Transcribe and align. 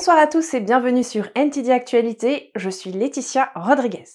Bonsoir 0.00 0.16
à 0.16 0.26
tous 0.26 0.54
et 0.54 0.60
bienvenue 0.60 1.04
sur 1.04 1.28
NTD 1.34 1.68
Actualité, 1.70 2.52
je 2.56 2.70
suis 2.70 2.90
Laetitia 2.90 3.50
Rodriguez. 3.54 4.08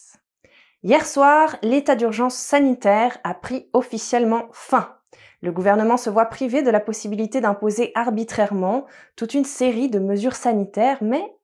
Hier 0.82 1.06
soir, 1.06 1.58
l'état 1.62 1.96
d'urgence 1.96 2.34
sanitaire 2.34 3.20
a 3.24 3.36
pris 3.36 3.70
officiellement 3.72 4.48
fin. 4.52 4.96
Le 5.44 5.52
gouvernement 5.52 5.98
se 5.98 6.10
voit 6.10 6.26
privé 6.26 6.64
de 6.64 6.72
la 6.72 6.80
possibilité 6.80 7.40
d'imposer 7.40 7.92
arbitrairement 7.94 8.88
toute 9.16 9.36
une 9.36 9.46
série 9.46 9.88
de 9.88 10.00
mesures 10.00 10.34
sanitaires, 10.34 10.98
mais 11.04 11.36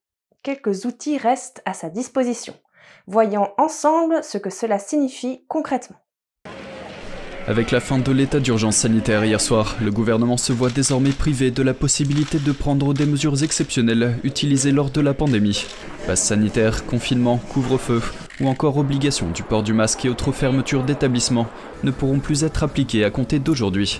quelques 0.41 0.85
outils 0.85 1.19
restent 1.19 1.61
à 1.65 1.73
sa 1.73 1.91
disposition. 1.91 2.55
Voyons 3.05 3.53
ensemble 3.59 4.23
ce 4.23 4.39
que 4.39 4.49
cela 4.49 4.79
signifie 4.79 5.45
concrètement. 5.49 6.00
Avec 7.51 7.71
la 7.71 7.81
fin 7.81 7.99
de 7.99 8.13
l'état 8.13 8.39
d'urgence 8.39 8.77
sanitaire 8.77 9.25
hier 9.25 9.41
soir, 9.41 9.75
le 9.81 9.91
gouvernement 9.91 10.37
se 10.37 10.53
voit 10.53 10.69
désormais 10.69 11.09
privé 11.09 11.51
de 11.51 11.61
la 11.61 11.73
possibilité 11.73 12.39
de 12.39 12.53
prendre 12.53 12.93
des 12.93 13.05
mesures 13.05 13.43
exceptionnelles 13.43 14.17
utilisées 14.23 14.71
lors 14.71 14.89
de 14.89 15.01
la 15.01 15.13
pandémie. 15.13 15.65
Passe 16.07 16.23
sanitaire, 16.23 16.85
confinement, 16.85 17.39
couvre-feu 17.49 18.01
ou 18.39 18.47
encore 18.47 18.77
obligation 18.77 19.29
du 19.31 19.43
port 19.43 19.63
du 19.63 19.73
masque 19.73 20.05
et 20.05 20.09
autres 20.09 20.31
fermetures 20.31 20.85
d'établissements 20.85 21.49
ne 21.83 21.91
pourront 21.91 22.19
plus 22.19 22.45
être 22.45 22.63
appliquées 22.63 23.03
à 23.03 23.09
compter 23.09 23.39
d'aujourd'hui. 23.39 23.99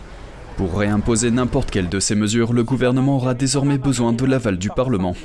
Pour 0.57 0.77
réimposer 0.77 1.31
n'importe 1.31 1.71
quelle 1.71 1.89
de 1.89 1.99
ces 1.99 2.15
mesures, 2.15 2.53
le 2.53 2.63
gouvernement 2.63 3.15
aura 3.15 3.33
désormais 3.33 3.77
besoin 3.77 4.13
de 4.13 4.25
l'aval 4.25 4.57
du 4.57 4.69
Parlement. 4.69 5.15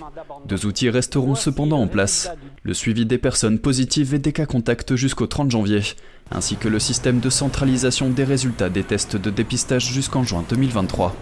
Deux 0.46 0.66
outils 0.66 0.90
resteront 0.90 1.34
cependant 1.34 1.80
en 1.80 1.88
place, 1.88 2.30
le 2.62 2.74
suivi 2.74 3.06
des 3.06 3.18
personnes 3.18 3.58
positives 3.58 4.14
et 4.14 4.18
des 4.18 4.32
cas 4.32 4.46
contacts 4.46 4.96
jusqu'au 4.96 5.26
30 5.26 5.50
janvier, 5.50 5.82
ainsi 6.30 6.56
que 6.56 6.68
le 6.68 6.78
système 6.78 7.20
de 7.20 7.30
centralisation 7.30 8.10
des 8.10 8.24
résultats 8.24 8.70
des 8.70 8.84
tests 8.84 9.16
de 9.16 9.30
dépistage 9.30 9.92
jusqu'en 9.92 10.22
juin 10.22 10.44
2023. 10.48 11.14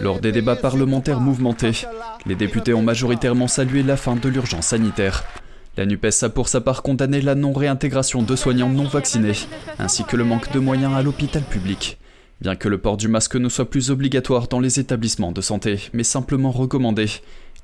Lors 0.00 0.20
des 0.20 0.32
débats 0.32 0.56
parlementaires 0.56 1.20
mouvementés, 1.20 1.86
les 2.26 2.34
députés 2.34 2.74
ont 2.74 2.82
majoritairement 2.82 3.48
salué 3.48 3.82
la 3.82 3.96
fin 3.96 4.16
de 4.16 4.28
l'urgence 4.28 4.66
sanitaire. 4.66 5.24
La 5.76 5.86
NUPES 5.86 6.22
a 6.22 6.28
pour 6.28 6.48
sa 6.48 6.60
part 6.60 6.82
condamné 6.82 7.20
la 7.20 7.34
non-réintégration 7.34 8.22
de 8.22 8.36
soignants 8.36 8.68
non 8.68 8.84
vaccinés, 8.84 9.46
ainsi 9.78 10.04
que 10.04 10.16
le 10.16 10.24
manque 10.24 10.52
de 10.52 10.58
moyens 10.58 10.94
à 10.94 11.02
l'hôpital 11.02 11.42
public. 11.42 11.97
Bien 12.40 12.54
que 12.54 12.68
le 12.68 12.78
port 12.78 12.96
du 12.96 13.08
masque 13.08 13.34
ne 13.34 13.48
soit 13.48 13.68
plus 13.68 13.90
obligatoire 13.90 14.46
dans 14.46 14.60
les 14.60 14.78
établissements 14.78 15.32
de 15.32 15.40
santé, 15.40 15.80
mais 15.92 16.04
simplement 16.04 16.52
recommandé, 16.52 17.06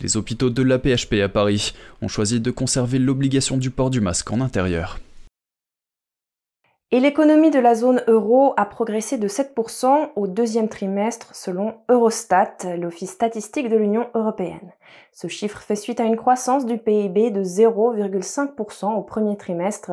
les 0.01 0.17
hôpitaux 0.17 0.51
de 0.51 0.63
l'APHP 0.63 1.21
à 1.23 1.29
Paris 1.29 1.75
ont 2.03 2.09
choisi 2.09 2.41
de 2.41 2.51
conserver 2.51 2.99
l'obligation 2.99 3.57
du 3.57 3.71
port 3.71 3.91
du 3.91 4.01
masque 4.01 4.33
en 4.33 4.41
intérieur. 4.41 4.99
Et 6.95 7.01
l'économie 7.01 7.51
de 7.51 7.59
la 7.59 7.75
zone 7.75 8.05
euro 8.07 8.55
a 8.57 8.65
progressé 8.67 9.19
de 9.19 9.27
7% 9.27 10.11
au 10.15 10.29
deuxième 10.29 10.69
trimestre 10.69 11.35
selon 11.35 11.75
Eurostat, 11.89 12.77
l'Office 12.79 13.11
statistique 13.11 13.69
de 13.69 13.75
l'Union 13.75 14.07
européenne. 14.15 14.71
Ce 15.11 15.27
chiffre 15.27 15.61
fait 15.61 15.75
suite 15.75 15.99
à 15.99 16.05
une 16.05 16.15
croissance 16.15 16.67
du 16.67 16.79
PIB 16.79 17.33
de 17.33 17.43
0,5% 17.43 18.95
au 18.95 19.03
premier 19.03 19.37
trimestre 19.37 19.91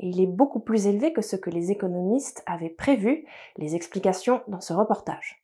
et 0.00 0.08
il 0.08 0.20
est 0.20 0.26
beaucoup 0.26 0.58
plus 0.58 0.88
élevé 0.88 1.12
que 1.12 1.22
ce 1.22 1.36
que 1.36 1.50
les 1.50 1.70
économistes 1.70 2.42
avaient 2.46 2.68
prévu. 2.68 3.26
Les 3.56 3.76
explications 3.76 4.40
dans 4.48 4.60
ce 4.60 4.72
reportage. 4.72 5.39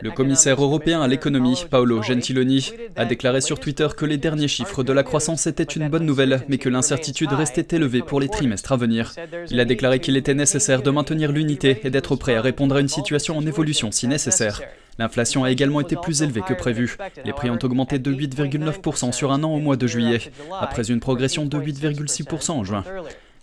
Le 0.00 0.10
commissaire 0.10 0.62
européen 0.62 1.00
à 1.00 1.08
l'économie, 1.08 1.64
Paolo 1.70 2.02
Gentiloni, 2.02 2.72
a 2.96 3.04
déclaré 3.04 3.40
sur 3.40 3.58
Twitter 3.58 3.88
que 3.96 4.04
les 4.04 4.16
derniers 4.16 4.48
chiffres 4.48 4.82
de 4.82 4.92
la 4.92 5.02
croissance 5.02 5.46
étaient 5.46 5.62
une 5.62 5.88
bonne 5.88 6.06
nouvelle, 6.06 6.42
mais 6.48 6.58
que 6.58 6.68
l'incertitude 6.68 7.32
restait 7.32 7.76
élevée 7.76 8.02
pour 8.02 8.20
les 8.20 8.28
trimestres 8.28 8.72
à 8.72 8.76
venir. 8.76 9.14
Il 9.50 9.60
a 9.60 9.64
déclaré 9.64 10.00
qu'il 10.00 10.16
était 10.16 10.34
nécessaire 10.34 10.82
de 10.82 10.90
maintenir 10.90 11.32
l'unité 11.32 11.80
et 11.84 11.90
d'être 11.90 12.16
prêt 12.16 12.36
à 12.36 12.42
répondre 12.42 12.76
à 12.76 12.80
une 12.80 12.88
situation 12.88 13.36
en 13.36 13.46
évolution 13.46 13.90
si 13.90 14.06
nécessaire. 14.06 14.60
L'inflation 14.98 15.44
a 15.44 15.50
également 15.50 15.80
été 15.80 15.96
plus 15.96 16.22
élevée 16.22 16.42
que 16.42 16.54
prévu. 16.54 16.96
Les 17.24 17.32
prix 17.32 17.50
ont 17.50 17.58
augmenté 17.62 17.98
de 17.98 18.12
8,9% 18.12 19.12
sur 19.12 19.32
un 19.32 19.44
an 19.44 19.54
au 19.54 19.60
mois 19.60 19.76
de 19.76 19.86
juillet, 19.86 20.20
après 20.60 20.90
une 20.90 21.00
progression 21.00 21.46
de 21.46 21.56
8,6% 21.58 22.50
en 22.50 22.64
juin. 22.64 22.84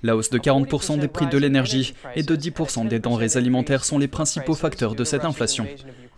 La 0.04 0.16
hausse 0.16 0.30
de 0.30 0.38
40% 0.38 1.00
des 1.00 1.08
prix 1.08 1.28
de 1.28 1.38
l'énergie 1.38 1.96
et 2.16 2.24
de 2.24 2.36
10% 2.36 2.88
des 2.88 3.00
denrées 3.00 3.38
alimentaires 3.38 3.86
sont 3.86 3.98
les 3.98 4.08
principaux 4.08 4.54
facteurs 4.54 4.94
de 4.94 5.04
cette 5.04 5.26
inflation. 5.26 5.66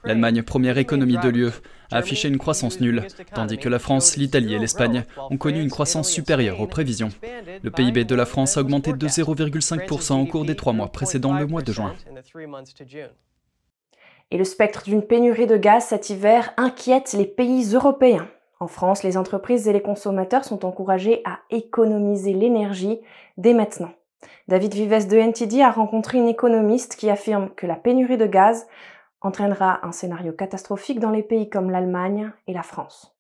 L'Allemagne, 0.08 0.42
première 0.42 0.78
économie 0.78 1.18
de 1.18 1.28
l'UE, 1.28 1.52
a 1.92 1.98
affiché 1.98 2.30
une 2.30 2.38
croissance 2.38 2.80
nulle, 2.80 3.06
tandis 3.36 3.58
que 3.58 3.68
la 3.68 3.78
France, 3.78 4.16
l'Italie 4.16 4.54
et 4.54 4.60
l'Espagne 4.60 5.04
ont 5.30 5.36
connu 5.36 5.62
une 5.62 5.70
croissance 5.70 6.10
supérieure 6.10 6.62
aux 6.62 6.68
prévisions. 6.68 7.10
Le 7.62 7.70
PIB 7.70 8.06
de 8.06 8.16
la 8.16 8.26
France 8.26 8.56
a 8.56 8.62
augmenté 8.62 8.94
de 8.94 9.08
0,5% 9.08 10.22
au 10.22 10.26
cours 10.26 10.46
des 10.46 10.56
trois 10.56 10.72
mois 10.72 10.88
précédant 10.94 11.34
le 11.34 11.46
mois 11.46 11.62
de 11.62 11.74
juin. 11.74 11.94
Et 14.32 14.38
le 14.38 14.46
spectre 14.46 14.84
d'une 14.86 15.04
pénurie 15.04 15.48
de 15.48 15.58
gaz 15.58 15.88
cet 15.88 16.10
hiver 16.10 16.54
inquiète 16.56 17.12
les 17.12 17.26
pays 17.26 17.74
européens. 17.74 18.30
En 18.62 18.68
France, 18.68 19.04
les 19.04 19.18
entreprises 19.18 19.68
et 19.68 19.74
les 19.74 19.82
consommateurs 19.82 20.46
sont 20.46 20.66
encouragés 20.66 21.22
à 21.26 21.40
économiser 21.50 22.34
l'énergie 22.34 23.00
dès 23.38 23.54
maintenant. 23.54 23.92
David 24.48 24.74
Vives 24.74 25.08
de 25.08 25.18
NTD 25.18 25.62
a 25.62 25.72
rencontré 25.72 26.18
une 26.18 26.28
économiste 26.28 26.96
qui 26.96 27.10
affirme 27.10 27.50
que 27.56 27.68
la 27.68 27.76
pénurie 27.76 28.18
de 28.18 28.26
gaz 28.26 28.68
entraînera 29.22 29.86
un 29.86 29.92
scénario 29.92 30.32
catastrophique 30.34 31.00
dans 31.00 31.12
les 31.12 31.24
pays 31.24 31.50
comme 31.50 31.70
l'Allemagne 31.72 32.32
et 32.48 32.54
la 32.54 32.64
France. 32.64 33.18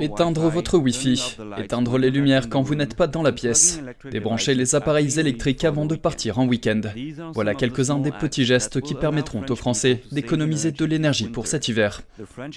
Éteindre 0.00 0.48
votre 0.48 0.76
Wi-Fi, 0.78 1.36
éteindre 1.58 1.98
les 1.98 2.10
lumières 2.10 2.48
quand 2.48 2.62
vous 2.62 2.74
n'êtes 2.74 2.96
pas 2.96 3.06
dans 3.06 3.22
la 3.22 3.30
pièce, 3.30 3.80
débrancher 4.10 4.54
les 4.54 4.74
appareils 4.74 5.20
électriques 5.20 5.64
avant 5.64 5.86
de 5.86 5.94
partir 5.94 6.38
en 6.38 6.46
week-end. 6.46 6.80
Voilà 7.32 7.54
quelques-uns 7.54 7.98
des 7.98 8.10
petits 8.10 8.44
gestes 8.44 8.80
qui 8.80 8.94
permettront 8.94 9.44
aux 9.48 9.56
Français 9.56 10.02
d'économiser 10.10 10.72
de 10.72 10.84
l'énergie 10.84 11.28
pour 11.28 11.46
cet 11.46 11.68
hiver. 11.68 12.00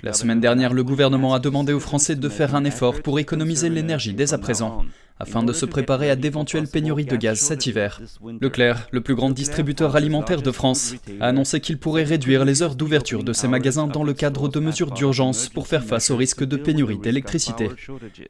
La 0.01 0.13
semaine 0.13 0.39
dernière, 0.39 0.73
le 0.73 0.83
gouvernement 0.83 1.33
a 1.35 1.39
demandé 1.39 1.73
aux 1.73 1.79
Français 1.79 2.15
de 2.15 2.29
faire 2.29 2.55
un 2.55 2.63
effort 2.63 3.01
pour 3.03 3.19
économiser 3.19 3.69
l'énergie 3.69 4.13
dès 4.13 4.33
à 4.33 4.37
présent 4.39 4.83
afin 5.23 5.41
de 5.41 5.53
se 5.53 5.65
préparer 5.65 6.09
à 6.09 6.17
d'éventuelles 6.17 6.67
pénuries 6.67 7.05
de 7.05 7.15
gaz 7.15 7.39
cet 7.39 7.65
hiver. 7.65 8.01
Leclerc, 8.41 8.89
le 8.91 8.99
plus 8.99 9.15
grand 9.15 9.29
distributeur 9.29 9.95
alimentaire 9.95 10.41
de 10.41 10.51
France, 10.51 10.95
a 11.21 11.29
annoncé 11.29 11.61
qu'il 11.61 11.77
pourrait 11.77 12.03
réduire 12.03 12.43
les 12.43 12.61
heures 12.61 12.75
d'ouverture 12.75 13.23
de 13.23 13.31
ses 13.31 13.47
magasins 13.47 13.87
dans 13.87 14.03
le 14.03 14.13
cadre 14.13 14.49
de 14.49 14.59
mesures 14.59 14.91
d'urgence 14.91 15.47
pour 15.47 15.67
faire 15.67 15.85
face 15.85 16.11
au 16.11 16.17
risque 16.17 16.43
de 16.43 16.57
pénurie 16.57 16.97
d'électricité. 16.97 17.69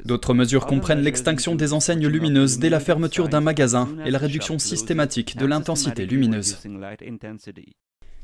D'autres 0.06 0.36
mesures 0.36 0.68
comprennent 0.68 1.02
l'extinction 1.02 1.56
des 1.56 1.74
enseignes 1.74 2.08
lumineuses 2.08 2.60
dès 2.60 2.70
la 2.70 2.80
fermeture 2.80 3.28
d'un 3.28 3.42
magasin 3.42 3.90
et 4.06 4.12
la 4.12 4.20
réduction 4.20 4.60
systématique 4.60 5.36
de 5.36 5.48
l'intensité 5.48 6.06
lumineuse. 6.06 6.60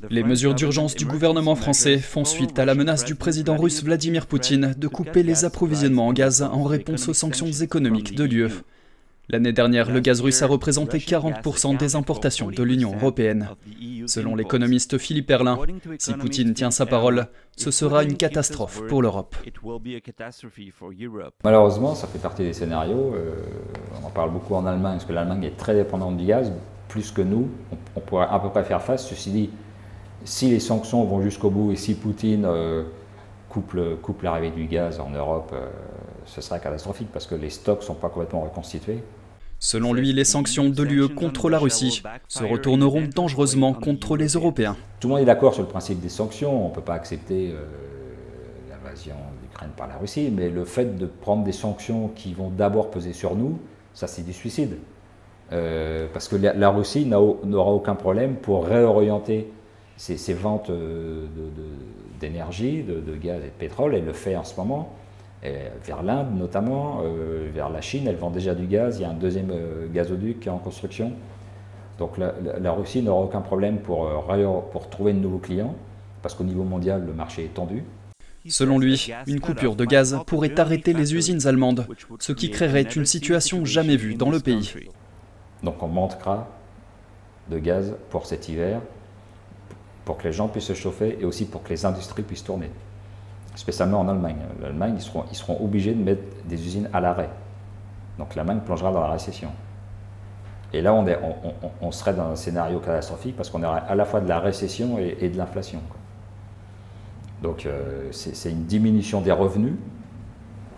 Les 0.08 0.22
mesures 0.22 0.54
d'urgence 0.54 0.94
du 0.94 1.04
gouvernement 1.04 1.54
français 1.54 1.98
font 1.98 2.24
suite 2.24 2.58
à 2.58 2.64
la 2.64 2.74
menace 2.74 3.04
du 3.04 3.14
président 3.14 3.56
russe 3.56 3.84
Vladimir 3.84 4.26
Poutine 4.26 4.74
de 4.78 4.88
couper 4.88 5.22
les 5.22 5.44
approvisionnements 5.44 6.06
en 6.06 6.12
gaz 6.12 6.42
en 6.42 6.64
réponse 6.64 7.08
aux 7.08 7.14
sanctions 7.14 7.50
économiques 7.50 8.14
de 8.14 8.24
l'UE. 8.24 8.62
L'année 9.28 9.52
dernière, 9.52 9.92
le 9.92 10.00
gaz 10.00 10.20
russe 10.22 10.42
a 10.42 10.46
représenté 10.48 10.98
40% 10.98 11.76
des 11.76 11.94
importations 11.94 12.50
de 12.50 12.62
l'Union 12.64 12.92
européenne. 12.96 13.50
Selon 14.06 14.34
l'économiste 14.34 14.98
Philippe 14.98 15.30
Erlin, 15.30 15.58
si 15.98 16.14
Poutine 16.14 16.52
tient 16.52 16.72
sa 16.72 16.84
parole, 16.84 17.28
ce 17.56 17.70
sera 17.70 18.02
une 18.02 18.16
catastrophe 18.16 18.82
pour 18.88 19.02
l'Europe. 19.02 19.36
Malheureusement, 21.44 21.94
ça 21.94 22.06
fait 22.08 22.18
partie 22.18 22.42
des 22.42 22.52
scénarios. 22.52 23.14
Euh, 23.14 23.36
on 24.02 24.06
en 24.06 24.10
parle 24.10 24.32
beaucoup 24.32 24.54
en 24.54 24.66
Allemagne, 24.66 24.94
parce 24.94 25.04
que 25.04 25.12
l'Allemagne 25.12 25.44
est 25.44 25.56
très 25.56 25.74
dépendante 25.74 26.16
du 26.16 26.24
gaz, 26.24 26.52
plus 26.88 27.12
que 27.12 27.22
nous. 27.22 27.48
On, 27.94 28.00
pourrait 28.00 28.26
à 28.28 28.40
peu 28.40 28.48
près 28.48 28.64
faire 28.64 28.82
face. 28.82 29.08
Ceci 29.08 29.30
dit, 29.30 29.50
si 30.24 30.50
les 30.50 30.60
sanctions 30.60 31.04
vont 31.04 31.22
jusqu'au 31.22 31.50
bout 31.50 31.72
et 31.72 31.76
si 31.76 31.94
Poutine 31.94 32.44
euh, 32.44 32.84
coupe, 33.48 34.22
l'arrivée 34.22 34.50
du 34.50 34.66
gaz 34.66 35.00
en 35.00 35.10
Europe, 35.10 35.50
euh, 35.54 35.68
ce 36.26 36.40
serait 36.40 36.60
catastrophique 36.60 37.08
parce 37.12 37.26
que 37.26 37.34
les 37.34 37.50
stocks 37.50 37.80
ne 37.80 37.84
sont 37.84 37.94
pas 37.94 38.08
complètement 38.08 38.42
reconstitués. 38.42 39.02
Selon 39.58 39.92
lui, 39.92 40.12
les 40.12 40.24
sanctions 40.24 40.70
de 40.70 40.82
l'UE 40.82 41.08
contre 41.08 41.50
la 41.50 41.58
Russie 41.58 42.02
se 42.28 42.44
retourneront 42.44 43.08
dangereusement 43.14 43.74
contre 43.74 44.16
les 44.16 44.28
Européens. 44.28 44.76
Tout 45.00 45.08
le 45.08 45.14
monde 45.14 45.22
est 45.22 45.26
d'accord 45.26 45.52
sur 45.52 45.62
le 45.62 45.68
principe 45.68 46.00
des 46.00 46.08
sanctions. 46.08 46.66
On 46.66 46.68
ne 46.70 46.74
peut 46.74 46.80
pas 46.80 46.94
accepter 46.94 47.50
euh, 47.50 47.66
l'invasion 48.70 49.16
d'Ukraine 49.42 49.70
par 49.76 49.86
la 49.86 49.96
Russie, 49.96 50.32
mais 50.34 50.48
le 50.48 50.64
fait 50.64 50.96
de 50.96 51.04
prendre 51.04 51.44
des 51.44 51.52
sanctions 51.52 52.08
qui 52.08 52.32
vont 52.32 52.48
d'abord 52.48 52.90
peser 52.90 53.12
sur 53.12 53.36
nous, 53.36 53.58
ça 53.92 54.06
c'est 54.06 54.22
du 54.22 54.32
suicide. 54.32 54.78
parce 55.50 56.28
que 56.28 56.36
la 56.36 56.70
Russie 56.70 57.04
n'aura 57.04 57.72
aucun 57.72 57.96
problème 57.96 58.36
pour 58.36 58.64
réorienter 58.66 59.48
ces, 60.00 60.32
ventes 60.32 60.70
euh, 60.70 61.26
d'énergie, 62.20 62.82
de, 62.82 63.16
gaz 63.16 63.42
et 63.42 63.48
de 63.48 63.52
pétrole, 63.58 63.94
elle 63.94 64.06
le 64.06 64.14
fait 64.14 64.34
en 64.34 64.44
ce 64.44 64.56
moment, 64.56 64.94
vers 65.42 66.02
l'Inde 66.02 66.38
notamment, 66.38 67.02
euh, 67.04 67.48
vers 67.52 67.68
la 67.70 67.80
Chine, 67.80 68.06
elle 68.06 68.16
vend 68.16 68.30
déjà 68.30 68.54
du 68.54 68.66
gaz, 68.66 68.98
il 68.98 69.02
y 69.02 69.04
a 69.04 69.10
un 69.10 69.14
deuxième 69.14 69.50
euh, 69.50 69.86
gazoduc 69.92 70.40
qui 70.40 70.48
est 70.48 70.52
en 70.52 70.58
construction. 70.58 71.12
Donc 71.98 72.16
la, 72.16 72.72
Russie 72.72 73.02
n'aura 73.02 73.24
aucun 73.24 73.42
problème 73.42 73.78
pour, 73.78 74.08
pour 74.72 74.88
trouver 74.88 75.12
de 75.12 75.18
nouveaux 75.18 75.38
clients, 75.38 75.74
parce 76.22 76.34
qu'au 76.34 76.44
niveau 76.44 76.64
mondial, 76.64 77.04
le 77.04 77.12
marché 77.12 77.44
est 77.44 77.54
tendu. 77.54 77.84
Selon 78.48 78.78
lui, 78.78 79.12
une 79.26 79.40
coupure 79.40 79.76
de 79.76 79.84
gaz 79.84 80.18
pourrait 80.26 80.58
arrêter 80.58 80.94
les 80.94 81.14
usines 81.14 81.46
allemandes, 81.46 81.86
ce 82.18 82.32
qui 82.32 82.50
créerait 82.50 82.84
une 82.84 83.04
situation 83.04 83.66
jamais 83.66 83.96
vue 83.96 84.14
dans 84.14 84.30
le 84.30 84.40
pays. 84.40 84.72
Donc 85.62 85.82
on 85.82 85.88
manquera 85.88 86.48
de 87.50 87.58
gaz 87.58 87.94
pour 88.08 88.24
cet 88.24 88.48
hiver, 88.48 88.80
pour 90.10 90.18
que 90.18 90.24
les 90.24 90.32
gens 90.32 90.48
puissent 90.48 90.64
se 90.64 90.74
chauffer 90.74 91.18
et 91.20 91.24
aussi 91.24 91.44
pour 91.44 91.62
que 91.62 91.68
les 91.68 91.86
industries 91.86 92.24
puissent 92.24 92.42
tourner. 92.42 92.68
spécialement 93.54 94.00
en 94.00 94.08
Allemagne. 94.08 94.38
L'Allemagne, 94.60 94.94
ils 94.96 95.02
seront, 95.02 95.24
ils 95.30 95.36
seront 95.36 95.64
obligés 95.64 95.94
de 95.94 96.02
mettre 96.02 96.22
des 96.46 96.60
usines 96.66 96.90
à 96.92 97.00
l'arrêt. 97.00 97.28
Donc 98.18 98.34
l'Allemagne 98.34 98.58
plongera 98.66 98.90
dans 98.90 99.02
la 99.02 99.12
récession. 99.12 99.50
Et 100.72 100.82
là, 100.82 100.94
on, 100.94 101.06
est, 101.06 101.16
on, 101.80 101.92
serait 101.92 102.12
dans 102.12 102.28
un 102.28 102.34
scénario 102.34 102.80
catastrophique 102.80 103.36
parce 103.36 103.50
qu'on 103.50 103.62
aurait 103.62 103.82
à 103.88 103.94
la 103.94 104.04
fois 104.04 104.20
de 104.20 104.28
la 104.28 104.40
récession 104.40 104.98
et, 104.98 105.28
de 105.28 105.38
l'inflation. 105.38 105.78
Donc 107.40 107.64
euh, 107.64 108.08
c'est 108.10 108.50
une 108.50 108.64
diminution 108.64 109.20
des 109.20 109.30
revenus, 109.30 109.74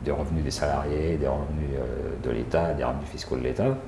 des 0.05 0.11
revenus 0.11 0.45
des 0.45 0.51
salariés, 0.51 1.17
des 1.17 1.27
revenus 1.27 1.71
euh, 1.75 2.11
de 2.23 2.31
l'État, 2.31 2.75
des 2.75 2.85
revenus 2.85 3.09
fiscaux 3.09 3.37
de 3.39 3.45
l'État, 3.45 3.79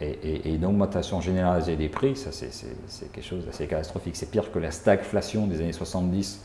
et, 0.00 0.54
une 0.54 0.64
augmentation 0.64 1.20
généralisée 1.20 1.76
des 1.76 1.88
prix, 1.88 2.16
ça 2.16 2.30
c'est 2.32 3.12
quelque 3.12 3.24
chose 3.24 3.44
d'assez 3.44 3.66
catastrophique. 3.66 4.16
C'est 4.16 4.30
pire 4.30 4.50
que 4.50 4.58
la 4.58 4.70
stagflation 4.70 5.46
des 5.46 5.60
années 5.60 5.72
70 5.72 6.40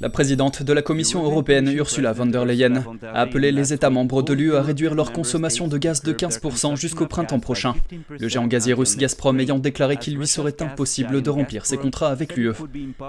la 0.00 0.08
présidente 0.08 0.62
de 0.62 0.72
la 0.72 0.80
Commission 0.80 1.22
européenne, 1.24 1.68
Ursula 1.68 2.14
von 2.14 2.26
der 2.26 2.46
Leyen, 2.46 2.84
a 3.02 3.20
appelé 3.20 3.52
les 3.52 3.74
États 3.74 3.90
membres 3.90 4.22
de 4.22 4.32
l'UE 4.32 4.56
à 4.56 4.62
réduire 4.62 4.94
leur 4.94 5.12
consommation 5.12 5.68
de 5.68 5.76
gaz 5.76 6.02
de 6.02 6.12
15% 6.14 6.76
jusqu'au 6.76 7.06
printemps 7.06 7.38
prochain. 7.38 7.74
Le 8.08 8.28
géant 8.28 8.46
gazier 8.46 8.72
russe 8.72 8.96
Gazprom 8.96 9.38
ayant 9.40 9.58
déclaré 9.58 9.98
qu'il 9.98 10.16
lui 10.16 10.26
serait 10.26 10.62
impossible 10.62 11.20
de 11.20 11.28
remplir 11.28 11.66
ses 11.66 11.76
contrats 11.76 12.08
avec 12.08 12.34
l'UE. 12.34 12.52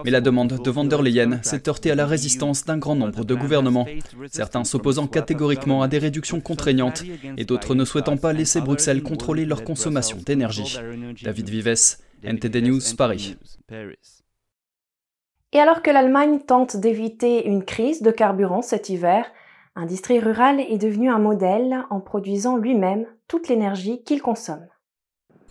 Mais 0.04 0.12
la 0.12 0.20
demande 0.20 0.62
de 0.62 0.70
von 0.70 0.84
der 0.84 1.02
Leyen 1.02 1.40
s'est 1.44 1.70
heurtée 1.70 1.92
à 1.92 1.96
la 1.96 2.06
résistance 2.06 2.66
d'un 2.66 2.78
grand 2.78 2.96
nombre 2.96 3.24
de 3.24 3.36
gouvernements, 3.36 3.88
certains 4.30 4.66
s'opposant 4.66 5.08
catégoriquement 5.08 5.82
à 5.82 5.88
des 5.88 5.98
réductions 5.98 6.42
contraignantes 6.42 7.04
et 7.38 7.46
d'autres 7.46 7.74
ne 7.74 7.86
souhaitant 7.86 8.18
pas 8.18 8.34
laisser 8.34 8.60
Bruxelles 8.60 9.02
contrôler 9.02 9.46
leur 9.46 9.64
consommation 9.64 10.18
d'énergie. 10.26 10.78
David 11.24 11.50
Vives, 11.50 11.98
NTD 12.24 12.62
News, 12.62 12.82
Paris. 12.98 13.38
Et 15.54 15.60
alors 15.60 15.82
que 15.82 15.92
l'Allemagne 15.92 16.40
tente 16.40 16.78
d'éviter 16.78 17.46
une 17.46 17.66
crise 17.66 18.02
de 18.02 18.12
carburant 18.12 18.62
cet 18.62 18.90
hiver, 18.90 19.26
un 19.76 19.86
district 19.86 20.24
rural 20.24 20.60
est 20.60 20.78
devenu 20.78 21.10
un 21.10 21.20
modèle 21.20 21.86
en 21.90 22.00
produisant 22.00 22.58
lui-même 22.58 23.06
toute 23.28 23.48
l'énergie 23.48 24.04
qu'il 24.04 24.22
consomme. 24.22 24.68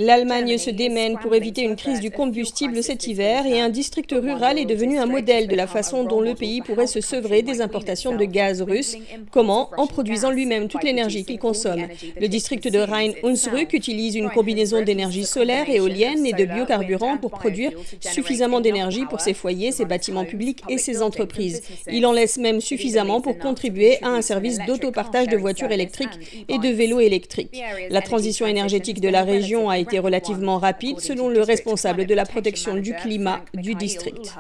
L'Allemagne 0.02 0.56
se 0.56 0.70
démène 0.70 1.19
pour 1.19 1.35
éviter 1.35 1.61
une 1.61 1.76
crise 1.76 2.00
du 2.00 2.11
combustible 2.11 2.82
cet 2.82 3.06
hiver 3.06 3.44
et 3.44 3.61
un 3.61 3.69
district 3.69 4.14
rural 4.17 4.58
est 4.58 4.64
devenu 4.64 4.99
un 4.99 5.05
modèle 5.05 5.47
de 5.47 5.55
la 5.55 5.67
façon 5.67 6.05
dont 6.05 6.23
le 6.23 6.35
pays 6.35 6.62
pourrait 6.62 6.87
se 6.87 7.02
sevrer 7.02 7.43
des 7.43 7.61
importations 7.61 8.17
de 8.17 8.25
gaz 8.25 8.62
russe. 8.62 8.97
Comment? 9.31 9.69
En 9.76 9.87
produisant 9.87 10.31
lui-même 10.31 10.69
toute 10.69 10.85
l'énergie 10.85 11.26
qu'il 11.26 11.38
consomme. 11.38 11.87
Le 12.19 12.29
district 12.29 12.67
de 12.67 12.79
Rhein-Hunsrück 12.79 13.75
utilise 13.75 14.14
une 14.14 14.31
combinaison 14.31 14.81
d'énergie 14.81 15.26
solaire, 15.26 15.69
éolienne 15.69 16.25
et 16.25 16.32
de 16.32 16.47
biocarburants 16.47 17.19
pour 17.19 17.32
produire 17.32 17.73
suffisamment 18.00 18.62
d'énergie 18.62 19.05
pour 19.05 19.20
ses 19.20 19.35
foyers, 19.35 19.70
ses 19.70 19.85
bâtiments 19.85 20.25
publics 20.25 20.62
et 20.70 20.79
ses 20.79 21.02
entreprises. 21.02 21.61
Il 21.93 22.06
en 22.06 22.12
laisse 22.12 22.38
même 22.38 22.62
suffisamment 22.62 23.20
pour 23.20 23.37
contribuer 23.37 24.02
à 24.02 24.08
un 24.08 24.23
service 24.23 24.61
d'autopartage 24.67 25.29
de 25.29 25.37
voitures 25.37 25.70
électriques 25.70 26.47
et 26.49 26.58
de 26.58 26.69
vélos 26.69 27.00
électriques. 27.00 27.62
La 27.91 28.00
transition 28.00 28.47
énergétique 28.47 29.02
de 29.02 29.08
la 29.11 29.25
région 29.25 29.69
a 29.69 29.79
été 29.79 29.89
relativement 29.98 30.58
rapide 30.58 31.00
selon 31.00 31.28
le 31.28 31.42
responsable 31.42 32.06
de 32.06 32.14
la 32.14 32.25
protection 32.25 32.76
du 32.76 32.94
climat 32.94 33.40
du 33.54 33.75
district. 33.75 34.37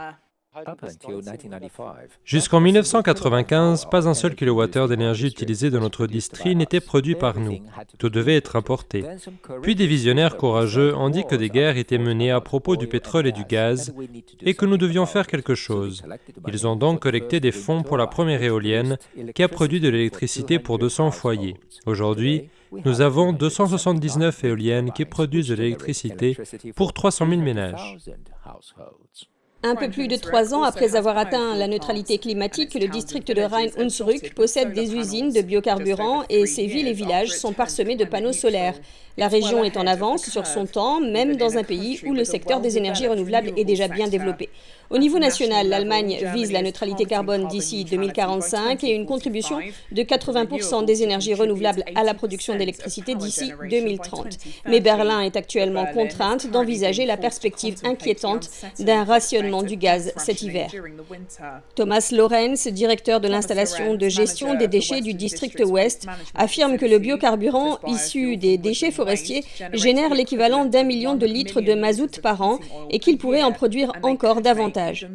Jusqu'en 2.24 2.60
1995, 2.60 3.84
pas 3.88 4.08
un 4.08 4.14
seul 4.14 4.34
kilowattheure 4.34 4.88
d'énergie 4.88 5.28
utilisé 5.28 5.70
dans 5.70 5.78
notre 5.78 6.08
district 6.08 6.56
n'était 6.56 6.80
produit 6.80 7.14
par 7.14 7.38
nous. 7.38 7.60
Tout 7.98 8.08
devait 8.08 8.34
être 8.34 8.56
importé. 8.56 9.04
Puis 9.62 9.76
des 9.76 9.86
visionnaires 9.86 10.36
courageux 10.36 10.96
ont 10.96 11.08
dit 11.08 11.24
que 11.24 11.36
des 11.36 11.50
guerres 11.50 11.76
étaient 11.76 11.98
menées 11.98 12.32
à 12.32 12.40
propos 12.40 12.74
du 12.76 12.88
pétrole 12.88 13.28
et 13.28 13.32
du 13.32 13.44
gaz 13.44 13.94
et 14.40 14.54
que 14.54 14.66
nous 14.66 14.76
devions 14.76 15.06
faire 15.06 15.28
quelque 15.28 15.54
chose. 15.54 16.02
Ils 16.48 16.66
ont 16.66 16.74
donc 16.74 17.00
collecté 17.00 17.38
des 17.38 17.52
fonds 17.52 17.84
pour 17.84 17.96
la 17.96 18.08
première 18.08 18.42
éolienne 18.42 18.98
qui 19.36 19.44
a 19.44 19.48
produit 19.48 19.78
de 19.78 19.88
l'électricité 19.88 20.58
pour 20.58 20.78
200 20.78 21.12
foyers. 21.12 21.54
Aujourd'hui, 21.86 22.50
nous 22.72 23.00
avons 23.00 23.32
279 23.32 24.44
éoliennes 24.44 24.92
qui 24.92 25.04
produisent 25.04 25.48
de 25.48 25.54
l'électricité 25.54 26.36
pour 26.74 26.92
300 26.92 27.28
000 27.28 27.40
ménages. 27.40 27.96
Un 29.62 29.76
peu 29.76 29.90
plus 29.90 30.08
de 30.08 30.16
trois 30.16 30.54
ans 30.54 30.62
après 30.62 30.96
avoir 30.96 31.18
atteint 31.18 31.54
la 31.54 31.68
neutralité 31.68 32.16
climatique, 32.16 32.72
le 32.74 32.88
district 32.88 33.30
de 33.30 33.42
Rhein-Hunsrück 33.42 34.34
possède 34.34 34.72
des 34.72 34.94
usines 34.94 35.30
de 35.32 35.42
biocarburants 35.42 36.24
et 36.30 36.46
ses 36.46 36.66
villes 36.66 36.88
et 36.88 36.94
villages 36.94 37.28
sont 37.28 37.52
parsemés 37.52 37.96
de 37.96 38.06
panneaux 38.06 38.32
solaires. 38.32 38.74
La 39.20 39.28
région 39.28 39.62
est 39.62 39.76
en 39.76 39.86
avance 39.86 40.30
sur 40.30 40.46
son 40.46 40.64
temps, 40.64 40.98
même 40.98 41.36
dans 41.36 41.58
un 41.58 41.62
pays 41.62 42.00
où 42.06 42.14
le 42.14 42.24
secteur 42.24 42.58
des 42.62 42.78
énergies 42.78 43.06
renouvelables 43.06 43.52
est 43.54 43.64
déjà 43.64 43.86
bien 43.86 44.08
développé. 44.08 44.48
Au 44.88 44.96
niveau 44.96 45.18
national, 45.18 45.68
l'Allemagne 45.68 46.18
vise 46.34 46.50
la 46.50 46.62
neutralité 46.62 47.04
carbone 47.04 47.46
d'ici 47.46 47.84
2045 47.84 48.82
et 48.82 48.92
une 48.92 49.04
contribution 49.04 49.58
de 49.92 50.02
80% 50.02 50.86
des 50.86 51.02
énergies 51.02 51.34
renouvelables 51.34 51.84
à 51.94 52.02
la 52.02 52.14
production 52.14 52.56
d'électricité 52.56 53.14
d'ici 53.14 53.52
2030. 53.68 54.38
Mais 54.66 54.80
Berlin 54.80 55.20
est 55.20 55.36
actuellement 55.36 55.84
contrainte 55.92 56.50
d'envisager 56.50 57.04
la 57.04 57.18
perspective 57.18 57.76
inquiétante 57.84 58.48
d'un 58.78 59.04
rationnement 59.04 59.62
du 59.62 59.76
gaz 59.76 60.12
cet 60.16 60.40
hiver. 60.40 60.70
Thomas 61.74 62.08
Lorenz, 62.10 62.66
directeur 62.72 63.20
de 63.20 63.28
l'installation 63.28 63.94
de 63.94 64.08
gestion 64.08 64.54
des 64.54 64.66
déchets 64.66 65.02
du 65.02 65.12
district 65.12 65.62
ouest, 65.64 66.06
affirme 66.34 66.78
que 66.78 66.86
le 66.86 66.98
biocarburant 66.98 67.78
issu 67.86 68.38
des 68.38 68.56
déchets 68.56 68.90
forestiers 68.90 69.09
génère 69.72 70.14
l'équivalent 70.14 70.64
d'un 70.64 70.84
million 70.84 71.14
de 71.14 71.26
litres 71.26 71.60
de 71.60 71.74
mazout 71.74 72.20
par 72.20 72.42
an 72.42 72.58
et 72.90 72.98
qu'il 72.98 73.18
pourrait 73.18 73.42
en 73.42 73.52
produire 73.52 73.92
encore 74.02 74.40
davantage. 74.40 75.08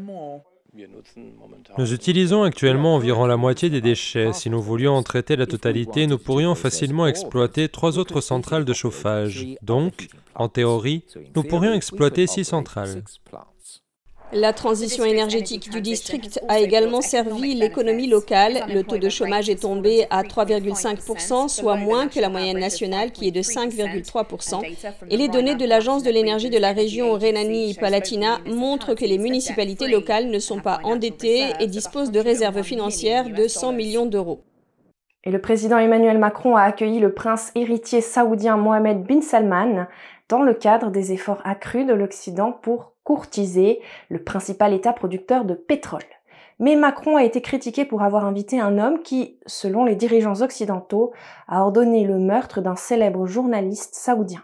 Nous 1.78 1.94
utilisons 1.94 2.44
actuellement 2.44 2.96
environ 2.96 3.26
la 3.26 3.38
moitié 3.38 3.70
des 3.70 3.82
déchets. 3.82 4.34
Si 4.34 4.50
nous 4.50 4.62
voulions 4.62 4.94
en 4.94 5.04
traiter 5.04 5.36
la 5.36 5.46
totalité, 5.46 6.06
nous 6.08 6.18
pourrions 6.18 6.56
facilement 6.56 7.08
exploiter 7.08 7.70
trois 7.70 7.98
autres 7.98 8.22
centrales 8.22 8.66
de 8.66 8.74
chauffage. 8.74 9.46
Donc, 9.62 10.10
en 10.36 10.50
théorie, 10.50 11.04
nous 11.36 11.44
pourrions 11.44 11.74
exploiter 11.74 12.28
six 12.28 12.44
centrales. 12.44 13.04
La 14.34 14.54
transition 14.54 15.06
énergétique 15.06 15.70
du 15.70 15.82
district 15.82 16.42
a 16.48 16.60
également 16.60 17.02
servi 17.02 17.54
l'économie 17.54 18.08
locale. 18.08 18.66
Le 18.74 18.84
taux 18.84 18.98
de 18.98 19.08
chômage 19.08 19.50
est 19.50 19.62
tombé 19.62 20.08
à 20.10 20.24
3,5%, 20.24 21.48
soit 21.48 21.78
moins 21.78 22.08
que 22.08 22.20
la 22.20 22.30
moyenne 22.30 22.58
nationale 22.58 23.12
qui 23.12 23.28
est 23.28 23.32
de 23.32 23.42
5,3%. 23.42 24.62
Et 25.10 25.18
les 25.18 25.28
données 25.28 25.56
de 25.56 25.66
l'Agence 25.66 26.04
de 26.04 26.10
l'énergie 26.10 26.50
de 26.50 26.58
la 26.58 26.74
région 26.74 27.14
Rhénanie-Palatina 27.14 28.40
montrent 28.48 28.96
que 28.96 29.06
les 29.06 29.20
municipalités 29.20 29.88
locales 29.88 30.30
ne 30.30 30.40
sont 30.40 30.60
pas 30.60 30.80
endettées 30.84 31.52
et 31.60 31.68
disposent 31.68 32.12
de 32.12 32.20
réserves 32.20 32.64
financières 32.64 33.30
de 33.30 33.48
100 33.48 33.74
millions 33.74 34.06
d'euros. 34.06 34.42
Et 35.24 35.32
le 35.32 35.40
président 35.42 35.78
Emmanuel 35.78 36.18
Macron 36.18 36.56
a 36.56 36.64
accueilli 36.64 37.00
le 37.00 37.14
prince 37.14 37.52
héritier 37.56 38.02
saoudien 38.02 38.58
Mohamed 38.58 39.04
bin 39.04 39.22
Salman 39.22 39.88
dans 40.30 40.42
le 40.42 40.54
cadre 40.54 40.92
des 40.92 41.14
efforts 41.14 41.42
accrus 41.44 41.86
de 41.86 41.94
l'Occident 41.94 42.52
pour 42.52 42.95
courtiser 43.06 43.80
le 44.10 44.22
principal 44.22 44.74
État 44.74 44.92
producteur 44.92 45.46
de 45.46 45.54
pétrole. 45.54 46.04
Mais 46.60 46.76
Macron 46.76 47.16
a 47.16 47.24
été 47.24 47.42
critiqué 47.42 47.86
pour 47.86 48.02
avoir 48.02 48.26
invité 48.26 48.60
un 48.60 48.78
homme 48.78 49.02
qui, 49.04 49.38
selon 49.46 49.86
les 49.86 49.96
dirigeants 49.96 50.42
occidentaux, 50.42 51.14
a 51.48 51.62
ordonné 51.62 52.06
le 52.06 52.18
meurtre 52.18 52.62
d'un 52.62 52.76
célèbre 52.76 53.26
journaliste 53.26 53.96
saoudien. 53.96 54.44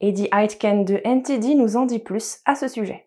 Eddie 0.00 0.28
Aitken 0.32 0.84
de 0.84 1.00
NTD 1.04 1.54
nous 1.54 1.76
en 1.76 1.86
dit 1.86 2.00
plus 2.00 2.38
à 2.44 2.54
ce 2.54 2.68
sujet. 2.68 3.06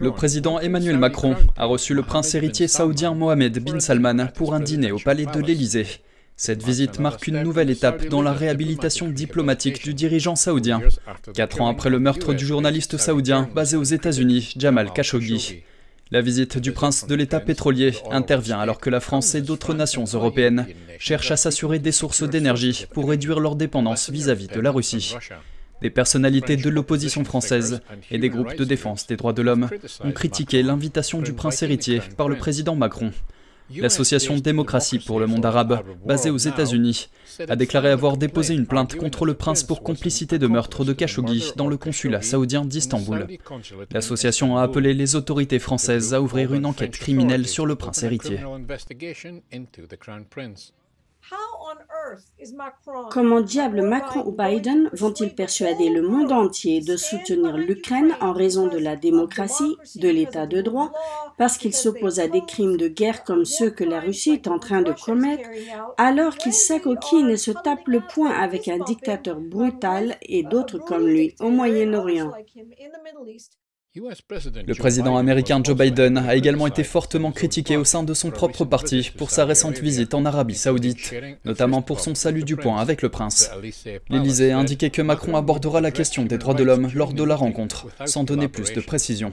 Le 0.00 0.10
président 0.10 0.58
Emmanuel 0.58 0.98
Macron 0.98 1.36
a 1.56 1.66
reçu 1.66 1.94
le 1.94 2.02
prince 2.02 2.34
héritier 2.34 2.66
saoudien 2.66 3.14
Mohamed 3.14 3.62
bin 3.62 3.78
Salman 3.78 4.28
pour 4.34 4.54
un 4.54 4.60
dîner 4.60 4.90
au 4.90 4.98
palais 4.98 5.26
de 5.26 5.40
l'Élysée. 5.40 5.86
Cette 6.42 6.62
visite 6.64 7.00
marque 7.00 7.26
une 7.26 7.42
nouvelle 7.42 7.68
étape 7.68 8.06
dans 8.06 8.22
la 8.22 8.32
réhabilitation 8.32 9.10
diplomatique 9.10 9.84
du 9.84 9.92
dirigeant 9.92 10.36
saoudien, 10.36 10.80
quatre 11.34 11.60
ans 11.60 11.68
après 11.68 11.90
le 11.90 11.98
meurtre 11.98 12.32
du 12.32 12.46
journaliste 12.46 12.96
saoudien 12.96 13.46
basé 13.54 13.76
aux 13.76 13.82
États-Unis, 13.82 14.54
Jamal 14.56 14.90
Khashoggi. 14.90 15.62
La 16.10 16.22
visite 16.22 16.56
du 16.56 16.72
prince 16.72 17.06
de 17.06 17.14
l'État 17.14 17.40
pétrolier 17.40 17.92
intervient 18.10 18.58
alors 18.58 18.80
que 18.80 18.88
la 18.88 19.00
France 19.00 19.34
et 19.34 19.42
d'autres 19.42 19.74
nations 19.74 20.06
européennes 20.14 20.66
cherchent 20.98 21.30
à 21.30 21.36
s'assurer 21.36 21.78
des 21.78 21.92
sources 21.92 22.22
d'énergie 22.22 22.86
pour 22.94 23.10
réduire 23.10 23.38
leur 23.38 23.54
dépendance 23.54 24.08
vis-à-vis 24.08 24.48
de 24.48 24.60
la 24.60 24.70
Russie. 24.70 25.16
Des 25.82 25.90
personnalités 25.90 26.56
de 26.56 26.70
l'opposition 26.70 27.22
française 27.22 27.82
et 28.10 28.16
des 28.16 28.30
groupes 28.30 28.56
de 28.56 28.64
défense 28.64 29.06
des 29.06 29.18
droits 29.18 29.34
de 29.34 29.42
l'homme 29.42 29.68
ont 30.02 30.12
critiqué 30.12 30.62
l'invitation 30.62 31.20
du 31.20 31.34
prince 31.34 31.62
héritier 31.62 32.00
par 32.16 32.30
le 32.30 32.36
président 32.36 32.76
Macron. 32.76 33.12
L'association 33.76 34.36
Démocratie 34.36 34.98
pour 34.98 35.20
le 35.20 35.26
monde 35.26 35.46
arabe, 35.46 35.82
basée 36.04 36.30
aux 36.30 36.36
États-Unis, 36.36 37.08
a 37.48 37.56
déclaré 37.56 37.90
avoir 37.90 38.16
déposé 38.16 38.54
une 38.54 38.66
plainte 38.66 38.96
contre 38.96 39.24
le 39.24 39.34
prince 39.34 39.62
pour 39.62 39.82
complicité 39.82 40.38
de 40.38 40.46
meurtre 40.46 40.84
de 40.84 40.92
Khashoggi 40.92 41.52
dans 41.56 41.68
le 41.68 41.76
consulat 41.76 42.22
saoudien 42.22 42.64
d'Istanbul. 42.64 43.26
L'association 43.92 44.56
a 44.56 44.62
appelé 44.62 44.94
les 44.94 45.16
autorités 45.16 45.58
françaises 45.58 46.14
à 46.14 46.20
ouvrir 46.20 46.54
une 46.54 46.66
enquête 46.66 46.96
criminelle 46.96 47.46
sur 47.46 47.66
le 47.66 47.76
prince 47.76 48.02
héritier. 48.02 48.40
Comment 53.10 53.40
diable 53.40 53.82
Macron 53.82 54.24
ou 54.26 54.32
Biden 54.32 54.90
vont-ils 54.92 55.34
persuader 55.34 55.90
le 55.90 56.02
monde 56.02 56.32
entier 56.32 56.80
de 56.80 56.96
soutenir 56.96 57.56
l'Ukraine 57.56 58.16
en 58.20 58.32
raison 58.32 58.66
de 58.66 58.78
la 58.78 58.96
démocratie, 58.96 59.76
de 59.96 60.08
l'état 60.08 60.46
de 60.46 60.60
droit, 60.60 60.92
parce 61.40 61.56
qu'il 61.56 61.72
s'oppose 61.72 62.20
à 62.20 62.28
des 62.28 62.44
crimes 62.44 62.76
de 62.76 62.86
guerre 62.86 63.24
comme 63.24 63.46
ceux 63.46 63.70
que 63.70 63.82
la 63.82 63.98
Russie 63.98 64.32
est 64.32 64.46
en 64.46 64.58
train 64.58 64.82
de 64.82 64.92
commettre, 64.92 65.48
alors 65.96 66.36
qu'il 66.36 66.52
s'acoquine 66.52 67.30
et 67.30 67.38
se 67.38 67.50
tape 67.50 67.88
le 67.88 68.02
poing 68.06 68.28
avec 68.28 68.68
un 68.68 68.76
dictateur 68.76 69.40
brutal 69.40 70.16
et 70.20 70.42
d'autres 70.42 70.76
comme 70.76 71.06
lui 71.06 71.34
au 71.40 71.48
Moyen-Orient. 71.48 72.30
Le 73.94 74.74
président 74.74 75.16
américain 75.16 75.62
Joe 75.64 75.74
Biden 75.74 76.18
a 76.18 76.36
également 76.36 76.66
été 76.66 76.84
fortement 76.84 77.32
critiqué 77.32 77.78
au 77.78 77.84
sein 77.84 78.02
de 78.02 78.12
son 78.12 78.30
propre 78.30 78.66
parti 78.66 79.10
pour 79.16 79.30
sa 79.30 79.46
récente 79.46 79.78
visite 79.78 80.12
en 80.12 80.26
Arabie 80.26 80.54
saoudite, 80.54 81.14
notamment 81.46 81.80
pour 81.80 82.00
son 82.00 82.14
salut 82.14 82.44
du 82.44 82.56
poing 82.56 82.76
avec 82.76 83.00
le 83.00 83.08
prince. 83.08 83.50
L'Élysée 84.10 84.52
a 84.52 84.58
indiqué 84.58 84.90
que 84.90 85.00
Macron 85.00 85.36
abordera 85.36 85.80
la 85.80 85.90
question 85.90 86.26
des 86.26 86.36
droits 86.36 86.52
de 86.52 86.64
l'homme 86.64 86.90
lors 86.94 87.14
de 87.14 87.24
la 87.24 87.34
rencontre, 87.34 87.86
sans 88.04 88.24
donner 88.24 88.48
plus 88.48 88.74
de 88.74 88.82
précisions. 88.82 89.32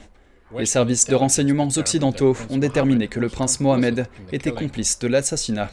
Les 0.56 0.66
services 0.66 1.06
de 1.06 1.16
renseignements 1.16 1.68
occidentaux 1.76 2.36
ont 2.50 2.58
déterminé 2.58 3.08
que 3.08 3.20
le 3.20 3.28
prince 3.28 3.60
Mohamed 3.60 4.08
était 4.32 4.52
complice 4.52 4.98
de 5.00 5.08
l'assassinat. 5.08 5.70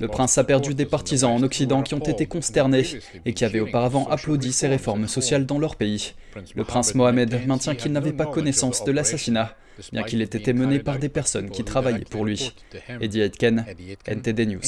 Le 0.00 0.08
prince 0.08 0.38
a 0.38 0.44
perdu 0.44 0.74
des 0.74 0.86
partisans 0.86 1.32
en 1.32 1.42
Occident 1.42 1.82
qui 1.82 1.94
ont 1.94 1.98
été 1.98 2.26
consternés 2.26 2.84
et 3.24 3.34
qui 3.34 3.44
avaient 3.44 3.60
auparavant 3.60 4.08
applaudi 4.08 4.52
ses 4.52 4.68
réformes 4.68 5.06
sociales 5.06 5.44
dans 5.44 5.58
leur 5.58 5.76
pays. 5.76 6.14
Le 6.54 6.64
prince 6.64 6.94
Mohamed 6.94 7.46
maintient 7.46 7.74
qu'il 7.74 7.92
n'avait 7.92 8.12
pas 8.12 8.26
connaissance 8.26 8.84
de 8.84 8.92
l'assassinat, 8.92 9.54
bien 9.92 10.02
qu'il 10.02 10.22
ait 10.22 10.24
été 10.24 10.52
mené 10.54 10.78
par 10.78 10.98
des 10.98 11.10
personnes 11.10 11.50
qui 11.50 11.64
travaillaient 11.64 12.06
pour 12.10 12.24
lui. 12.24 12.54
Eddie 13.00 13.20
Aitken, 13.20 13.66
NTD 14.06 14.46
News. 14.46 14.60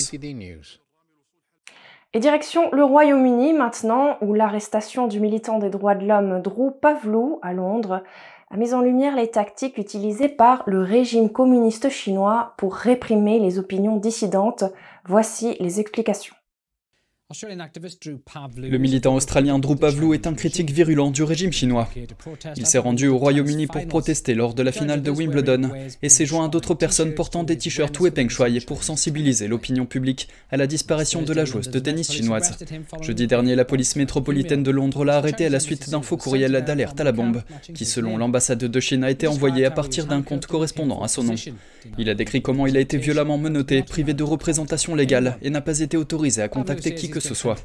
Et 2.14 2.20
direction 2.20 2.70
le 2.72 2.84
Royaume-Uni 2.84 3.52
maintenant, 3.52 4.16
où 4.22 4.32
l'arrestation 4.32 5.08
du 5.08 5.20
militant 5.20 5.58
des 5.58 5.68
droits 5.68 5.94
de 5.94 6.06
l'homme 6.06 6.40
Drew 6.40 6.70
Pavlou 6.70 7.38
à 7.42 7.52
Londres 7.52 8.02
a 8.50 8.56
mis 8.56 8.72
en 8.72 8.80
lumière 8.80 9.14
les 9.14 9.30
tactiques 9.30 9.78
utilisées 9.78 10.28
par 10.28 10.62
le 10.66 10.82
régime 10.82 11.30
communiste 11.30 11.90
chinois 11.90 12.54
pour 12.56 12.74
réprimer 12.74 13.38
les 13.38 13.58
opinions 13.58 13.96
dissidentes. 13.96 14.64
Voici 15.04 15.56
les 15.60 15.80
explications. 15.80 16.34
Le 17.30 18.78
militant 18.78 19.14
australien 19.14 19.58
Drew 19.58 19.76
Pavlou 19.76 20.14
est 20.14 20.26
un 20.26 20.32
critique 20.32 20.70
virulent 20.70 21.10
du 21.10 21.22
régime 21.22 21.52
chinois. 21.52 21.86
Il 22.56 22.64
s'est 22.64 22.78
rendu 22.78 23.08
au 23.08 23.18
Royaume-Uni 23.18 23.66
pour 23.66 23.86
protester 23.86 24.34
lors 24.34 24.54
de 24.54 24.62
la 24.62 24.72
finale 24.72 25.02
de 25.02 25.10
Wimbledon 25.10 25.70
et 26.00 26.08
s'est 26.08 26.24
joint 26.24 26.46
à 26.46 26.48
d'autres 26.48 26.72
personnes 26.72 27.14
portant 27.14 27.44
des 27.44 27.58
t-shirts 27.58 28.00
Wei 28.00 28.12
Peng 28.12 28.30
Shui 28.30 28.60
pour 28.60 28.82
sensibiliser 28.82 29.46
l'opinion 29.46 29.84
publique 29.84 30.28
à 30.50 30.56
la 30.56 30.66
disparition 30.66 31.20
de 31.20 31.34
la 31.34 31.44
joueuse 31.44 31.68
de 31.68 31.78
tennis 31.78 32.10
chinoise. 32.10 32.56
Jeudi 33.02 33.26
dernier, 33.26 33.56
la 33.56 33.66
police 33.66 33.96
métropolitaine 33.96 34.62
de 34.62 34.70
Londres 34.70 35.04
l'a 35.04 35.18
arrêté 35.18 35.44
à 35.44 35.50
la 35.50 35.60
suite 35.60 35.90
d'un 35.90 36.00
faux 36.00 36.16
courriel 36.16 36.52
d'alerte 36.64 36.98
à 36.98 37.04
la 37.04 37.12
bombe, 37.12 37.42
qui 37.74 37.84
selon 37.84 38.16
l'ambassade 38.16 38.64
de 38.64 38.80
Chine 38.80 39.04
a 39.04 39.10
été 39.10 39.26
envoyé 39.26 39.66
à 39.66 39.70
partir 39.70 40.06
d'un 40.06 40.22
compte 40.22 40.46
correspondant 40.46 41.02
à 41.02 41.08
son 41.08 41.24
nom. 41.24 41.34
Il 41.98 42.08
a 42.10 42.14
décrit 42.14 42.42
comment 42.42 42.66
il 42.66 42.76
a 42.76 42.80
été 42.80 42.96
violemment 42.96 43.38
menotté, 43.38 43.82
privé 43.82 44.14
de 44.14 44.22
représentation 44.22 44.94
légale 44.94 45.38
et 45.42 45.50
n'a 45.50 45.60
pas 45.60 45.80
été 45.80 45.96
autorisé 45.96 46.42
à 46.42 46.48
contacter 46.48 46.94
qui 46.94 47.10
que 47.10 47.20
ce 47.20 47.34
soit. 47.34 47.56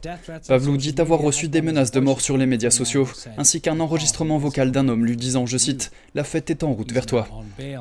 Pavlou 0.47 0.77
dit 0.77 0.95
avoir 0.97 1.19
reçu 1.19 1.47
des 1.47 1.61
menaces 1.61 1.91
de 1.91 1.99
mort 1.99 2.21
sur 2.21 2.37
les 2.37 2.45
médias 2.45 2.69
sociaux, 2.69 3.07
ainsi 3.37 3.61
qu'un 3.61 3.79
enregistrement 3.79 4.37
vocal 4.37 4.71
d'un 4.71 4.87
homme 4.87 5.05
lui 5.05 5.17
disant, 5.17 5.45
je 5.45 5.57
cite, 5.57 5.91
La 6.15 6.23
fête 6.23 6.49
est 6.49 6.63
en 6.63 6.73
route 6.73 6.91
vers 6.91 7.05
toi. 7.05 7.27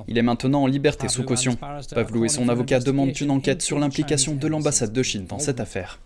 Il 0.09 0.19
est 0.19 0.23
maintenant 0.23 0.63
en 0.63 0.67
liberté 0.67 1.09
sous 1.09 1.25
caution. 1.25 1.57
Pavlou 1.95 2.25
et 2.25 2.29
son 2.29 2.49
avocat 2.49 2.81
demandent 2.81 3.19
une 3.21 3.31
enquête 3.31 3.63
sur 3.63 3.79
l'implication 3.79 4.35
de 4.35 4.49
l'ambassade 4.49 4.93
de 4.93 5.03
Chine 5.03 5.27
dans 5.27 5.39
cette 5.39 5.61
affaire. 5.61 6.01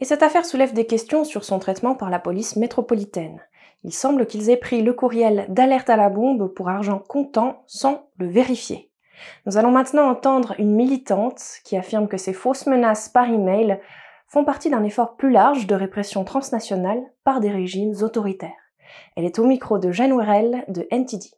Et 0.00 0.04
cette 0.04 0.22
affaire 0.22 0.46
soulève 0.46 0.74
des 0.74 0.86
questions 0.86 1.24
sur 1.24 1.44
son 1.44 1.58
traitement 1.58 1.94
par 1.94 2.10
la 2.10 2.20
police 2.20 2.56
métropolitaine. 2.56 3.40
Il 3.84 3.92
semble 3.92 4.26
qu'ils 4.26 4.50
aient 4.50 4.56
pris 4.56 4.82
le 4.82 4.92
courriel 4.92 5.46
d'alerte 5.48 5.90
à 5.90 5.96
la 5.96 6.08
bombe 6.08 6.52
pour 6.54 6.68
argent 6.68 6.98
comptant 6.98 7.62
sans 7.66 8.08
le 8.18 8.28
vérifier. 8.28 8.87
Nous 9.46 9.56
allons 9.56 9.70
maintenant 9.70 10.08
entendre 10.08 10.54
une 10.58 10.74
militante 10.74 11.42
qui 11.64 11.76
affirme 11.76 12.08
que 12.08 12.16
ces 12.16 12.32
fausses 12.32 12.66
menaces 12.66 13.08
par 13.08 13.28
email 13.28 13.80
font 14.26 14.44
partie 14.44 14.70
d'un 14.70 14.84
effort 14.84 15.16
plus 15.16 15.30
large 15.30 15.66
de 15.66 15.74
répression 15.74 16.24
transnationale 16.24 17.02
par 17.24 17.40
des 17.40 17.50
régimes 17.50 17.94
autoritaires. 18.02 18.50
Elle 19.16 19.24
est 19.24 19.38
au 19.38 19.46
micro 19.46 19.78
de 19.78 19.90
Jeanne 19.90 20.16
Werel 20.16 20.64
de 20.68 20.86
NTD. 20.90 21.37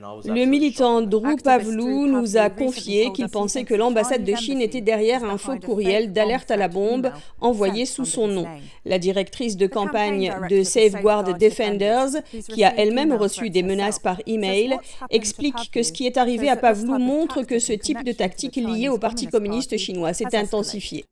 Le 0.00 0.46
militant 0.46 1.02
Drew 1.02 1.36
Pavlou 1.36 2.06
nous 2.06 2.38
a 2.38 2.48
confié 2.48 3.12
qu'il 3.12 3.28
pensait 3.28 3.64
que 3.64 3.74
l'ambassade 3.74 4.24
de 4.24 4.34
Chine 4.34 4.62
était 4.62 4.80
derrière 4.80 5.22
un 5.22 5.36
faux 5.36 5.58
courriel 5.58 6.14
d'alerte 6.14 6.50
à 6.50 6.56
la 6.56 6.68
bombe 6.68 7.12
envoyé 7.42 7.84
sous 7.84 8.06
son 8.06 8.26
nom. 8.26 8.46
La 8.86 8.98
directrice 8.98 9.58
de 9.58 9.66
campagne 9.66 10.34
de 10.48 10.62
Safeguard 10.62 11.36
Defenders, 11.36 12.22
qui 12.48 12.64
a 12.64 12.74
elle-même 12.78 13.12
reçu 13.12 13.50
des 13.50 13.62
menaces 13.62 13.98
par 13.98 14.16
email, 14.26 14.78
explique 15.10 15.70
que 15.70 15.82
ce 15.82 15.92
qui 15.92 16.06
est 16.06 16.16
arrivé 16.16 16.48
à 16.48 16.56
Pavlou 16.56 16.98
montre 16.98 17.42
que 17.42 17.58
ce 17.58 17.74
type 17.74 18.02
de 18.02 18.12
tactique 18.12 18.56
liée 18.56 18.88
au 18.88 18.96
Parti 18.96 19.26
communiste 19.26 19.76
chinois 19.76 20.14
s'est 20.14 20.34
intensifié. 20.34 21.04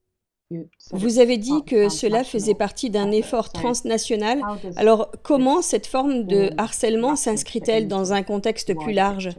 Vous 0.92 1.19
avez 1.19 1.37
dit 1.37 1.64
que 1.64 1.88
cela 1.88 2.25
faisait 2.25 2.54
partie 2.54 2.90
d'un 2.90 3.11
effort 3.12 3.52
transnational. 3.52 4.40
Alors 4.76 5.11
comment 5.23 5.62
cette 5.62 5.87
forme 5.87 6.25
de 6.25 6.50
harcèlement 6.59 7.16
s'inscrit-elle 7.16 7.87
dans 7.88 8.12
un 8.12 8.23
contexte 8.23 8.75
plus 8.75 8.92
large? 8.92 9.30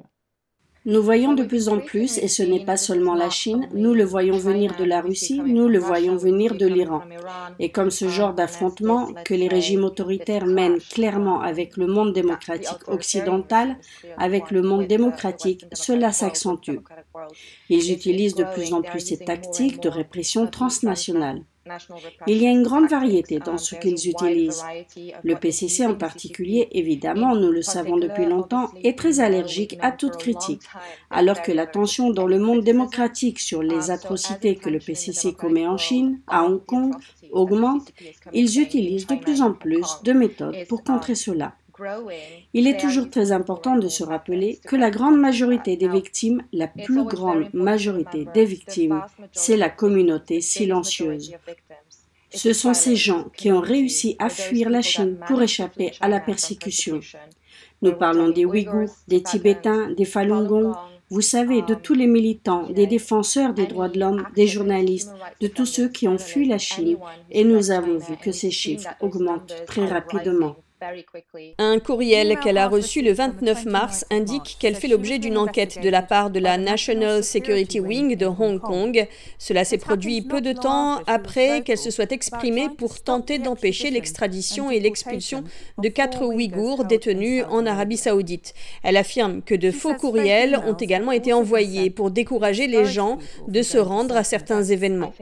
Nous 0.85 1.03
voyons 1.03 1.33
de 1.33 1.43
plus 1.43 1.69
en 1.69 1.79
plus, 1.79 2.17
et 2.17 2.27
ce 2.27 2.41
n'est 2.41 2.65
pas 2.65 2.77
seulement 2.77 3.13
la 3.13 3.29
Chine, 3.29 3.69
nous 3.73 3.93
le 3.93 4.03
voyons 4.03 4.37
venir 4.37 4.75
de 4.77 4.83
la 4.83 5.01
Russie, 5.01 5.39
nous 5.39 5.67
le 5.67 5.77
voyons 5.77 6.15
venir 6.15 6.55
de 6.55 6.65
l'Iran. 6.65 7.01
Et 7.59 7.71
comme 7.71 7.91
ce 7.91 8.07
genre 8.07 8.33
d'affrontement 8.33 9.13
que 9.25 9.35
les 9.35 9.47
régimes 9.47 9.83
autoritaires 9.83 10.47
mènent 10.47 10.79
clairement 10.79 11.41
avec 11.41 11.77
le 11.77 11.85
monde 11.85 12.13
démocratique 12.13 12.87
occidental, 12.87 13.77
avec 14.17 14.49
le 14.49 14.63
monde 14.63 14.87
démocratique, 14.87 15.65
cela 15.71 16.11
s'accentue. 16.11 16.79
Ils 17.69 17.91
utilisent 17.91 18.35
de 18.35 18.45
plus 18.55 18.73
en 18.73 18.81
plus 18.81 19.01
ces 19.01 19.19
tactiques 19.19 19.83
de 19.83 19.89
répression 19.89 20.47
transnationale. 20.47 21.43
Il 22.27 22.37
y 22.37 22.47
a 22.47 22.51
une 22.51 22.63
grande 22.63 22.89
variété 22.89 23.39
dans 23.39 23.57
ce 23.57 23.75
qu'ils 23.75 24.09
utilisent. 24.09 24.63
Le 25.23 25.35
PCC 25.35 25.85
en 25.85 25.95
particulier, 25.95 26.67
évidemment, 26.71 27.35
nous 27.35 27.51
le 27.51 27.61
savons 27.61 27.97
depuis 27.97 28.25
longtemps, 28.25 28.69
est 28.83 28.97
très 28.97 29.19
allergique 29.19 29.77
à 29.81 29.91
toute 29.91 30.17
critique, 30.17 30.63
alors 31.09 31.41
que 31.41 31.51
l'attention 31.51 32.09
dans 32.09 32.27
le 32.27 32.39
monde 32.39 32.63
démocratique 32.63 33.39
sur 33.39 33.61
les 33.61 33.91
atrocités 33.91 34.55
que 34.55 34.69
le 34.69 34.79
PCC 34.79 35.33
commet 35.33 35.67
en 35.67 35.77
Chine, 35.77 36.19
à 36.27 36.43
Hong 36.43 36.63
Kong, 36.65 36.93
augmente, 37.31 37.91
ils 38.33 38.59
utilisent 38.59 39.07
de 39.07 39.15
plus 39.15 39.41
en 39.41 39.53
plus 39.53 39.85
de 40.03 40.13
méthodes 40.13 40.55
pour 40.67 40.83
contrer 40.83 41.15
cela. 41.15 41.55
Il 42.53 42.67
est 42.67 42.79
toujours 42.79 43.09
très 43.09 43.31
important 43.31 43.75
de 43.75 43.87
se 43.87 44.03
rappeler 44.03 44.59
que 44.65 44.75
la 44.75 44.91
grande 44.91 45.19
majorité 45.19 45.77
des 45.77 45.87
victimes, 45.87 46.43
la 46.53 46.67
plus 46.67 47.03
grande 47.05 47.49
majorité 47.53 48.27
des 48.33 48.45
victimes, 48.45 49.03
c'est 49.31 49.57
la 49.57 49.69
communauté 49.69 50.41
silencieuse. 50.41 51.33
Ce 52.33 52.53
sont 52.53 52.73
ces 52.73 52.95
gens 52.95 53.25
qui 53.35 53.51
ont 53.51 53.59
réussi 53.59 54.15
à 54.19 54.29
fuir 54.29 54.69
la 54.69 54.81
Chine 54.81 55.17
pour 55.27 55.41
échapper 55.41 55.91
à 55.99 56.07
la 56.07 56.19
persécution. 56.19 57.01
Nous 57.81 57.93
parlons 57.93 58.29
des 58.29 58.45
Ouïghours, 58.45 58.95
des 59.07 59.21
Tibétains, 59.21 59.91
des 59.91 60.05
Falun 60.05 60.45
Gong, 60.45 60.73
vous 61.09 61.21
savez, 61.21 61.61
de 61.61 61.73
tous 61.73 61.93
les 61.93 62.07
militants, 62.07 62.69
des 62.69 62.87
défenseurs 62.87 63.53
des 63.53 63.67
droits 63.67 63.89
de 63.89 63.99
l'homme, 63.99 64.25
des 64.33 64.47
journalistes, 64.47 65.11
de 65.41 65.47
tous 65.47 65.65
ceux 65.65 65.89
qui 65.89 66.07
ont 66.07 66.17
fui 66.17 66.47
la 66.47 66.57
Chine, 66.57 66.97
et 67.29 67.43
nous 67.43 67.69
avons 67.71 67.97
vu 67.97 68.15
que 68.15 68.31
ces 68.31 68.49
chiffres 68.51 68.89
augmentent 69.01 69.53
très 69.67 69.85
rapidement. 69.85 70.55
Un 71.59 71.79
courriel 71.79 72.39
qu'elle 72.39 72.57
a 72.57 72.67
reçu 72.67 73.01
le 73.01 73.13
29 73.13 73.65
mars 73.65 74.05
indique 74.09 74.57
qu'elle 74.59 74.75
fait 74.75 74.87
l'objet 74.87 75.19
d'une 75.19 75.37
enquête 75.37 75.79
de 75.81 75.89
la 75.89 76.01
part 76.01 76.31
de 76.31 76.39
la 76.39 76.57
National 76.57 77.23
Security 77.23 77.79
Wing 77.79 78.15
de 78.15 78.25
Hong 78.25 78.59
Kong. 78.59 79.07
Cela 79.37 79.63
s'est 79.63 79.77
produit 79.77 80.21
peu 80.21 80.41
de 80.41 80.53
temps 80.53 80.99
après 81.07 81.61
qu'elle 81.61 81.77
se 81.77 81.91
soit 81.91 82.11
exprimée 82.11 82.69
pour 82.69 83.03
tenter 83.03 83.37
d'empêcher 83.37 83.91
l'extradition 83.91 84.71
et 84.71 84.79
l'expulsion 84.79 85.43
de 85.77 85.87
quatre 85.87 86.25
Ouïghours 86.25 86.85
détenus 86.85 87.43
en 87.49 87.65
Arabie 87.65 87.97
saoudite. 87.97 88.53
Elle 88.83 88.97
affirme 88.97 89.41
que 89.41 89.55
de 89.55 89.71
faux 89.71 89.93
courriels 89.93 90.59
ont 90.65 90.73
également 90.73 91.11
été 91.11 91.33
envoyés 91.33 91.89
pour 91.89 92.11
décourager 92.11 92.67
les 92.67 92.85
gens 92.85 93.19
de 93.47 93.61
se 93.61 93.77
rendre 93.77 94.15
à 94.17 94.23
certains 94.23 94.63
événements. 94.63 95.13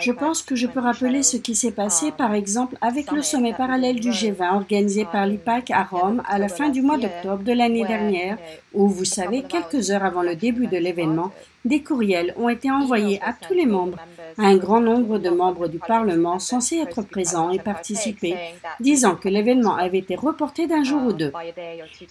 Je 0.00 0.12
pense 0.12 0.42
que 0.42 0.54
je 0.54 0.66
peux 0.66 0.80
rappeler 0.80 1.22
ce 1.22 1.36
qui 1.36 1.54
s'est 1.54 1.72
passé, 1.72 2.12
par 2.12 2.34
exemple, 2.34 2.73
avec 2.80 3.10
le 3.10 3.22
sommet 3.22 3.52
parallèle 3.52 4.00
du 4.00 4.10
G20 4.10 4.54
organisé 4.54 5.04
par 5.04 5.26
l'IPAC 5.26 5.70
à 5.70 5.84
Rome 5.84 6.22
à 6.28 6.38
la 6.38 6.48
fin 6.48 6.68
du 6.68 6.82
mois 6.82 6.98
d'octobre 6.98 7.42
de 7.42 7.52
l'année 7.52 7.84
dernière, 7.84 8.38
où, 8.72 8.88
vous 8.88 9.04
savez, 9.04 9.42
quelques 9.42 9.90
heures 9.90 10.04
avant 10.04 10.22
le 10.22 10.36
début 10.36 10.66
de 10.66 10.76
l'événement, 10.76 11.32
des 11.64 11.82
courriels 11.82 12.34
ont 12.36 12.48
été 12.48 12.70
envoyés 12.70 13.20
à 13.22 13.32
tous 13.32 13.54
les 13.54 13.66
membres, 13.66 13.98
à 14.38 14.46
un 14.46 14.56
grand 14.56 14.80
nombre 14.80 15.18
de 15.18 15.30
membres 15.30 15.68
du 15.68 15.78
Parlement 15.78 16.38
censés 16.38 16.78
être 16.78 17.02
présents 17.02 17.50
et 17.50 17.58
participer, 17.58 18.36
disant 18.80 19.16
que 19.16 19.28
l'événement 19.28 19.76
avait 19.76 19.98
été 19.98 20.14
reporté 20.14 20.66
d'un 20.66 20.84
jour 20.84 21.02
ou 21.04 21.12
deux. 21.12 21.32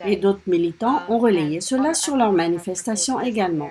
Et 0.06 0.16
d'autres 0.16 0.48
militants 0.48 1.02
ont 1.10 1.20
relayé 1.20 1.62
cela 1.62 1.94
sur 1.94 2.16
leurs 2.16 2.32
manifestations 2.32 3.20
également. 3.20 3.70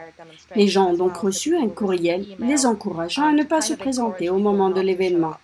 Les 0.55 0.69
gens 0.69 0.91
ont 0.91 0.97
donc 0.97 1.17
reçu 1.17 1.57
un 1.57 1.69
courriel 1.69 2.27
les 2.39 2.67
encourageant 2.67 3.27
à 3.27 3.33
ne 3.33 3.43
pas 3.43 3.61
se 3.61 3.75
présenter 3.75 4.31
au 4.31 4.39
moment 4.39 4.71
de 4.71 4.81
l'événement. 4.81 5.35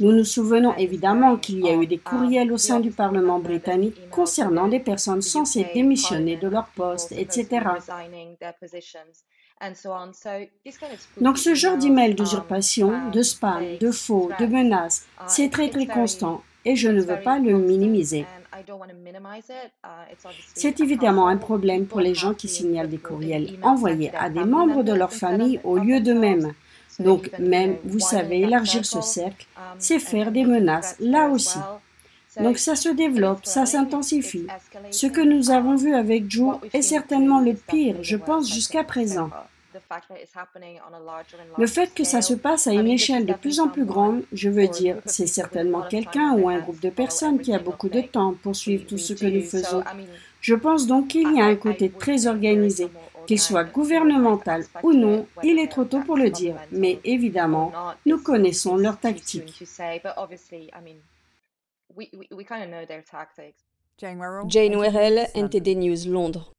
Nous 0.00 0.12
nous 0.12 0.24
souvenons 0.24 0.74
évidemment 0.76 1.36
qu'il 1.36 1.60
y 1.60 1.68
a 1.68 1.74
eu 1.74 1.86
des 1.86 1.98
courriels 1.98 2.52
au 2.52 2.58
sein 2.58 2.80
du 2.80 2.90
Parlement 2.90 3.38
britannique 3.38 4.10
concernant 4.10 4.68
des 4.68 4.80
personnes 4.80 5.22
censées 5.22 5.66
démissionner 5.74 6.36
de 6.36 6.48
leur 6.48 6.66
poste, 6.68 7.12
etc. 7.12 7.60
Donc 11.20 11.38
ce 11.38 11.54
genre 11.54 11.78
d'email 11.78 12.14
d'usurpation, 12.14 13.10
de 13.10 13.22
spam, 13.22 13.62
de 13.80 13.90
faux, 13.90 14.30
de 14.38 14.46
menaces, 14.46 15.06
c'est 15.28 15.50
très 15.50 15.70
très 15.70 15.86
constant 15.86 16.42
et 16.64 16.76
je 16.76 16.88
ne 16.88 17.00
veux 17.00 17.20
pas 17.20 17.38
le 17.38 17.58
minimiser. 17.58 18.26
C'est 20.54 20.80
évidemment 20.80 21.28
un 21.28 21.36
problème 21.36 21.86
pour 21.86 22.00
les 22.00 22.14
gens 22.14 22.34
qui 22.34 22.48
signalent 22.48 22.88
des 22.88 22.98
courriels 22.98 23.58
envoyés 23.62 24.12
à 24.14 24.28
des 24.30 24.44
membres 24.44 24.82
de 24.82 24.92
leur 24.92 25.12
famille 25.12 25.60
au 25.64 25.78
lieu 25.78 26.00
d'eux-mêmes. 26.00 26.52
Donc 26.98 27.30
même, 27.38 27.76
vous 27.84 27.98
savez, 27.98 28.40
élargir 28.40 28.84
ce 28.84 29.00
cercle, 29.00 29.46
c'est 29.78 29.98
faire 29.98 30.30
des 30.30 30.44
menaces 30.44 30.96
là 31.00 31.28
aussi. 31.28 31.58
Donc 32.40 32.58
ça 32.58 32.76
se 32.76 32.88
développe, 32.88 33.44
ça 33.44 33.66
s'intensifie. 33.66 34.46
Ce 34.90 35.06
que 35.06 35.20
nous 35.20 35.50
avons 35.50 35.76
vu 35.76 35.94
avec 35.94 36.30
Joe 36.30 36.56
est 36.72 36.82
certainement 36.82 37.40
le 37.40 37.54
pire, 37.54 37.96
je 38.02 38.16
pense, 38.16 38.52
jusqu'à 38.52 38.84
présent. 38.84 39.30
Le 41.58 41.66
fait 41.66 41.94
que 41.94 42.04
ça 42.04 42.22
se 42.22 42.34
passe 42.34 42.66
à 42.66 42.72
une 42.72 42.88
échelle 42.88 43.26
de 43.26 43.32
plus 43.34 43.60
en 43.60 43.68
plus 43.68 43.84
grande, 43.84 44.22
je 44.32 44.48
veux 44.48 44.68
dire, 44.68 45.00
c'est 45.06 45.26
certainement 45.26 45.82
quelqu'un 45.82 46.32
ou 46.32 46.48
un 46.48 46.60
groupe 46.60 46.80
de 46.80 46.90
personnes 46.90 47.40
qui 47.40 47.54
a 47.54 47.58
beaucoup 47.58 47.88
de 47.88 48.00
temps 48.00 48.34
pour 48.42 48.56
suivre 48.56 48.86
tout 48.86 48.98
ce 48.98 49.12
que 49.12 49.26
nous 49.26 49.42
faisons. 49.42 49.82
Je 50.40 50.54
pense 50.54 50.86
donc 50.86 51.08
qu'il 51.08 51.36
y 51.36 51.40
a 51.40 51.44
un 51.44 51.56
côté 51.56 51.90
très 51.90 52.26
organisé. 52.26 52.88
Qu'il 53.26 53.38
soit 53.38 53.64
gouvernemental 53.64 54.64
ou 54.82 54.92
non, 54.92 55.26
il 55.44 55.60
est 55.60 55.68
trop 55.68 55.84
tôt 55.84 56.00
pour 56.00 56.16
le 56.16 56.28
dire, 56.28 56.56
mais 56.72 56.98
évidemment, 57.04 57.72
nous 58.04 58.18
connaissons 58.18 58.76
leurs 58.76 58.98
tactiques. 58.98 59.62
Jane 64.48 64.76
Werrell, 64.76 65.28
NTD 65.34 65.76
News, 65.76 66.10
Londres. 66.10 66.52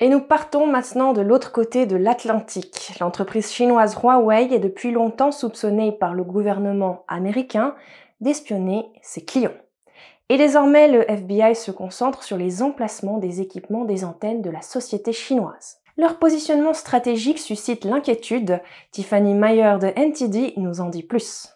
Et 0.00 0.08
nous 0.08 0.20
partons 0.20 0.66
maintenant 0.66 1.12
de 1.12 1.20
l'autre 1.20 1.52
côté 1.52 1.86
de 1.86 1.94
l'Atlantique. 1.94 2.94
L'entreprise 2.98 3.52
chinoise 3.52 3.96
Huawei 4.02 4.52
est 4.52 4.58
depuis 4.58 4.90
longtemps 4.90 5.30
soupçonnée 5.30 5.92
par 5.92 6.14
le 6.14 6.24
gouvernement 6.24 7.04
américain 7.06 7.76
d'espionner 8.20 8.86
ses 9.02 9.24
clients. 9.24 9.54
Et 10.30 10.36
désormais, 10.36 10.88
le 10.88 11.08
FBI 11.08 11.54
se 11.54 11.70
concentre 11.70 12.24
sur 12.24 12.36
les 12.36 12.60
emplacements 12.60 13.18
des 13.18 13.40
équipements 13.40 13.84
des 13.84 14.04
antennes 14.04 14.42
de 14.42 14.50
la 14.50 14.62
société 14.62 15.12
chinoise. 15.12 15.78
Leur 15.96 16.18
positionnement 16.18 16.74
stratégique 16.74 17.38
suscite 17.38 17.84
l'inquiétude. 17.84 18.60
Tiffany 18.90 19.34
Meyer 19.34 19.76
de 19.80 19.92
NTD 19.94 20.54
nous 20.56 20.80
en 20.80 20.88
dit 20.88 21.04
plus. 21.04 21.53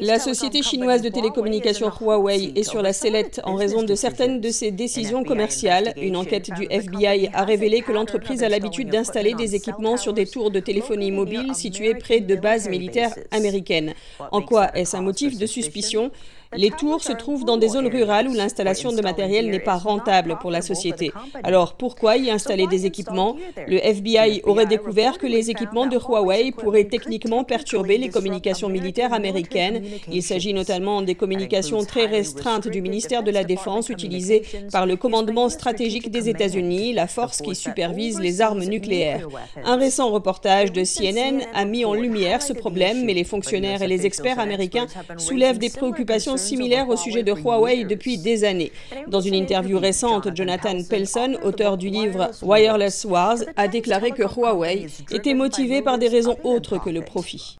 La 0.00 0.18
société 0.18 0.62
chinoise 0.62 1.00
de 1.00 1.08
télécommunications 1.08 1.90
Huawei 1.90 2.52
est 2.56 2.62
sur 2.62 2.82
la 2.82 2.92
sellette 2.92 3.40
en 3.44 3.54
raison 3.54 3.82
de 3.82 3.94
certaines 3.94 4.40
de 4.40 4.50
ses 4.50 4.70
décisions 4.70 5.24
commerciales. 5.24 5.94
Une 5.96 6.16
enquête 6.16 6.50
du 6.52 6.66
FBI 6.68 7.30
a 7.32 7.44
révélé 7.44 7.80
que 7.80 7.92
l'entreprise 7.92 8.42
a 8.42 8.48
l'habitude 8.48 8.90
d'installer 8.90 9.34
des 9.34 9.54
équipements 9.54 9.96
sur 9.96 10.12
des 10.12 10.26
tours 10.26 10.50
de 10.50 10.60
téléphonie 10.60 11.10
mobile 11.10 11.54
situées 11.54 11.94
près 11.94 12.20
de 12.20 12.36
bases 12.36 12.68
militaires 12.68 13.14
américaines. 13.30 13.94
En 14.30 14.42
quoi 14.42 14.76
est-ce 14.76 14.96
un 14.96 15.02
motif 15.02 15.38
de 15.38 15.46
suspicion? 15.46 16.10
Les 16.54 16.70
tours 16.70 17.02
se 17.02 17.12
trouvent 17.12 17.44
dans 17.44 17.56
des 17.56 17.68
zones 17.68 17.88
rurales 17.88 18.28
où 18.28 18.34
l'installation 18.34 18.92
de 18.92 19.00
matériel 19.00 19.50
n'est 19.50 19.60
pas 19.60 19.76
rentable 19.76 20.36
pour 20.40 20.50
la 20.50 20.62
société. 20.62 21.12
Alors 21.42 21.74
pourquoi 21.74 22.16
y 22.16 22.30
installer 22.30 22.66
des 22.66 22.86
équipements? 22.86 23.36
Le 23.66 23.78
FBI 23.84 24.42
aurait 24.44 24.66
découvert 24.66 25.18
que 25.18 25.26
les 25.26 25.50
équipements 25.50 25.86
de 25.86 25.96
Huawei 25.96 26.52
pourraient 26.52 26.84
techniquement 26.84 27.44
perturber 27.44 27.98
les 27.98 28.08
communications 28.08 28.68
militaires 28.68 29.12
américaines. 29.12 29.82
Il 30.10 30.22
s'agit 30.22 30.54
notamment 30.54 31.02
des 31.02 31.14
communications 31.14 31.84
très 31.84 32.06
restreintes 32.06 32.68
du 32.68 32.82
ministère 32.82 33.22
de 33.22 33.30
la 33.30 33.44
Défense 33.44 33.88
utilisées 33.88 34.42
par 34.70 34.86
le 34.86 34.96
commandement 34.96 35.48
stratégique 35.48 36.10
des 36.10 36.28
États-Unis, 36.28 36.92
la 36.92 37.06
force 37.06 37.40
qui 37.40 37.54
supervise 37.54 38.20
les 38.20 38.40
armes 38.40 38.64
nucléaires. 38.64 39.26
Un 39.64 39.76
récent 39.76 40.10
reportage 40.10 40.72
de 40.72 40.84
CNN 40.84 41.40
a 41.54 41.64
mis 41.64 41.84
en 41.84 41.94
lumière 41.94 42.42
ce 42.42 42.52
problème, 42.52 43.04
mais 43.04 43.14
les 43.14 43.24
fonctionnaires 43.24 43.82
et 43.82 43.88
les 43.88 44.06
experts 44.06 44.38
américains 44.38 44.86
soulèvent 45.16 45.58
des 45.58 45.70
préoccupations 45.70 46.36
similaire 46.42 46.88
au 46.88 46.96
sujet 46.96 47.22
de 47.22 47.32
Huawei 47.32 47.84
depuis 47.84 48.18
des 48.18 48.44
années. 48.44 48.72
Dans 49.08 49.20
une 49.20 49.34
interview 49.34 49.78
récente, 49.78 50.28
Jonathan 50.34 50.76
Pelson, 50.88 51.38
auteur 51.44 51.76
du 51.76 51.88
livre 51.88 52.30
Wireless 52.42 53.04
Wars, 53.04 53.38
a 53.56 53.68
déclaré 53.68 54.10
que 54.10 54.22
Huawei 54.22 54.86
était 55.10 55.34
motivé 55.34 55.82
par 55.82 55.98
des 55.98 56.08
raisons 56.08 56.36
autres 56.44 56.78
que 56.78 56.90
le 56.90 57.02
profit. 57.02 57.56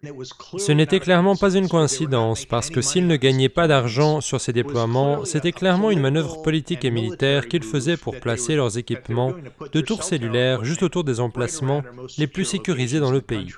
Ce 0.59 0.73
n'était 0.73 1.01
clairement 1.01 1.37
pas 1.37 1.55
une 1.55 1.69
coïncidence, 1.69 2.45
parce 2.45 2.71
que 2.71 2.81
s'il 2.83 3.07
ne 3.07 3.17
gagnait 3.17 3.49
pas 3.49 3.69
d'argent 3.69 4.21
sur 4.21 4.41
ses 4.41 4.53
déploiements, 4.53 5.25
c'était 5.25 5.53
clairement 5.53 5.91
une 5.91 6.01
manœuvre 6.01 6.43
politique 6.43 6.85
et 6.85 6.91
militaire 6.91 7.49
qu'ils 7.49 7.63
faisaient 7.63 7.97
pour 7.97 8.19
placer 8.19 8.57
leurs 8.57 8.79
équipements 8.79 9.33
de 9.73 9.81
tours 9.81 10.03
cellulaires 10.03 10.65
juste 10.65 10.83
autour 10.83 11.05
des 11.05 11.21
emplacements 11.21 11.83
les 12.19 12.27
plus 12.27 12.45
sécurisés 12.45 13.01
dans 13.01 13.11
le 13.11 13.21
pays. 13.21 13.49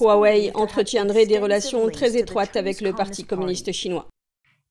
Huawei 0.00 0.50
entretiendrait 0.54 1.26
des 1.26 1.38
relations 1.38 1.88
très 1.88 2.16
étroites 2.16 2.56
avec 2.56 2.80
le 2.80 2.92
Parti 2.92 3.24
communiste 3.24 3.70
chinois. 3.70 4.08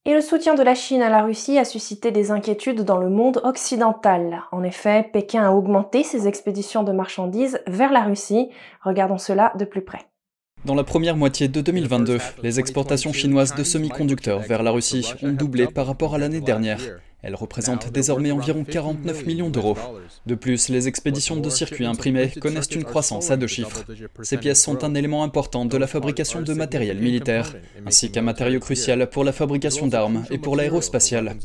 Et 0.03 0.13
le 0.13 0.21
soutien 0.21 0.53
de 0.53 0.61
la 0.63 0.75
Chine 0.75 1.01
à 1.01 1.09
la 1.09 1.23
Russie 1.23 1.57
a 1.57 1.65
suscité 1.65 2.11
des 2.11 2.29
inquiétudes 2.29 2.81
dans 2.81 2.97
le 2.97 3.09
monde 3.09 3.41
occidental. 3.43 4.43
En 4.51 4.63
effet, 4.63 5.09
Pékin 5.11 5.43
a 5.43 5.51
augmenté 5.51 6.03
ses 6.03 6.27
expéditions 6.27 6.83
de 6.83 6.91
marchandises 6.91 7.59
vers 7.67 7.91
la 7.91 8.03
Russie. 8.03 8.49
Regardons 8.83 9.17
cela 9.17 9.53
de 9.57 9.65
plus 9.65 9.81
près. 9.81 10.01
Dans 10.65 10.75
la 10.75 10.83
première 10.83 11.15
moitié 11.15 11.47
de 11.47 11.61
2022, 11.61 12.17
les 12.43 12.59
exportations 12.59 13.13
chinoises 13.13 13.55
de 13.55 13.63
semi-conducteurs 13.63 14.39
vers 14.39 14.61
la 14.61 14.71
Russie 14.71 15.13
ont 15.23 15.31
doublé 15.31 15.67
par 15.67 15.87
rapport 15.87 16.15
à 16.15 16.17
l'année 16.17 16.41
dernière. 16.41 16.81
Elle 17.25 17.33
représente 17.33 17.91
désormais 17.91 18.29
environ 18.29 18.63
49 18.63 19.25
millions 19.25 19.49
d'euros. 19.49 19.75
De 20.27 20.35
plus, 20.35 20.69
les 20.69 20.87
expéditions 20.87 21.37
de 21.37 21.49
circuits 21.49 21.87
imprimés 21.87 22.29
connaissent 22.39 22.69
une 22.69 22.83
croissance 22.83 23.31
à 23.31 23.35
deux 23.35 23.47
chiffres. 23.47 23.83
Ces 24.21 24.37
pièces 24.37 24.61
sont 24.61 24.83
un 24.83 24.93
élément 24.93 25.23
important 25.23 25.65
de 25.65 25.75
la 25.75 25.87
fabrication 25.87 26.43
de 26.43 26.53
matériel 26.53 26.99
militaire, 26.99 27.55
ainsi 27.87 28.11
qu'un 28.11 28.21
matériau 28.21 28.59
crucial 28.59 29.09
pour 29.09 29.23
la 29.23 29.31
fabrication 29.31 29.87
d'armes 29.87 30.23
et 30.29 30.37
pour 30.37 30.55
l'aérospatiale. 30.55 31.35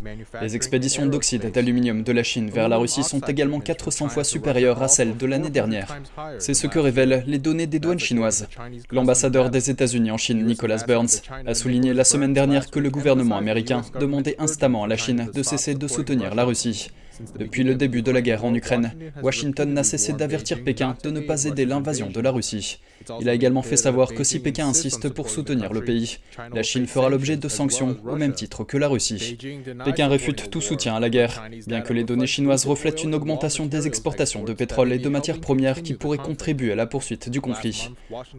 Les 0.42 0.54
expéditions 0.54 1.06
d'oxyde 1.06 1.50
d'aluminium 1.50 2.02
de 2.02 2.12
la 2.12 2.24
Chine 2.24 2.50
vers 2.50 2.68
la 2.68 2.76
Russie 2.76 3.02
sont 3.02 3.20
également 3.20 3.60
400 3.60 4.10
fois 4.10 4.24
supérieures 4.24 4.82
à 4.82 4.88
celles 4.88 5.16
de 5.16 5.24
l'année 5.24 5.48
dernière. 5.48 5.96
C'est 6.38 6.52
ce 6.52 6.66
que 6.66 6.78
révèlent 6.78 7.24
les 7.26 7.38
données 7.38 7.66
des 7.66 7.78
douanes 7.78 7.98
chinoises. 7.98 8.48
L'ambassadeur 8.90 9.48
des 9.48 9.70
États-Unis 9.70 10.10
en 10.10 10.18
Chine, 10.18 10.44
Nicholas 10.44 10.84
Burns, 10.86 11.22
a 11.46 11.54
souligné 11.54 11.94
la 11.94 12.04
semaine 12.04 12.34
dernière 12.34 12.70
que 12.70 12.80
le 12.80 12.90
gouvernement 12.90 13.38
américain 13.38 13.80
demandait 13.98 14.36
instamment 14.38 14.84
à 14.84 14.86
la 14.86 14.98
Chine 14.98 15.30
de 15.32 15.42
cesser 15.42 15.69
de 15.74 15.88
soutenir 15.88 16.34
la 16.34 16.44
Russie. 16.44 16.90
Depuis 17.38 17.64
le 17.64 17.74
début 17.74 18.02
de 18.02 18.10
la 18.10 18.22
guerre 18.22 18.44
en 18.44 18.54
Ukraine, 18.54 18.92
Washington 19.22 19.72
n'a 19.72 19.84
cessé 19.84 20.12
d'avertir 20.12 20.62
Pékin 20.64 20.96
de 21.02 21.10
ne 21.10 21.20
pas 21.20 21.44
aider 21.44 21.66
l'invasion 21.66 22.10
de 22.10 22.20
la 22.20 22.30
Russie. 22.30 22.78
Il 23.20 23.28
a 23.28 23.34
également 23.34 23.62
fait 23.62 23.76
savoir 23.76 24.12
que 24.12 24.24
si 24.24 24.40
Pékin 24.40 24.68
insiste 24.68 25.08
pour 25.08 25.30
soutenir 25.30 25.72
le 25.72 25.82
pays, 25.82 26.18
la 26.54 26.62
Chine 26.62 26.86
fera 26.86 27.08
l'objet 27.08 27.36
de 27.36 27.48
sanctions 27.48 27.96
au 28.06 28.16
même 28.16 28.32
titre 28.32 28.64
que 28.64 28.76
la 28.76 28.88
Russie. 28.88 29.38
Pékin 29.84 30.08
réfute 30.08 30.50
tout 30.50 30.60
soutien 30.60 30.94
à 30.94 31.00
la 31.00 31.10
guerre, 31.10 31.42
bien 31.66 31.80
que 31.80 31.92
les 31.92 32.04
données 32.04 32.26
chinoises 32.26 32.66
reflètent 32.66 33.02
une 33.02 33.14
augmentation 33.14 33.66
des 33.66 33.86
exportations 33.86 34.44
de 34.44 34.52
pétrole 34.52 34.92
et 34.92 34.98
de 34.98 35.08
matières 35.08 35.40
premières 35.40 35.82
qui 35.82 35.94
pourraient 35.94 36.18
contribuer 36.18 36.72
à 36.72 36.76
la 36.76 36.86
poursuite 36.86 37.28
du 37.30 37.40
conflit. 37.40 37.90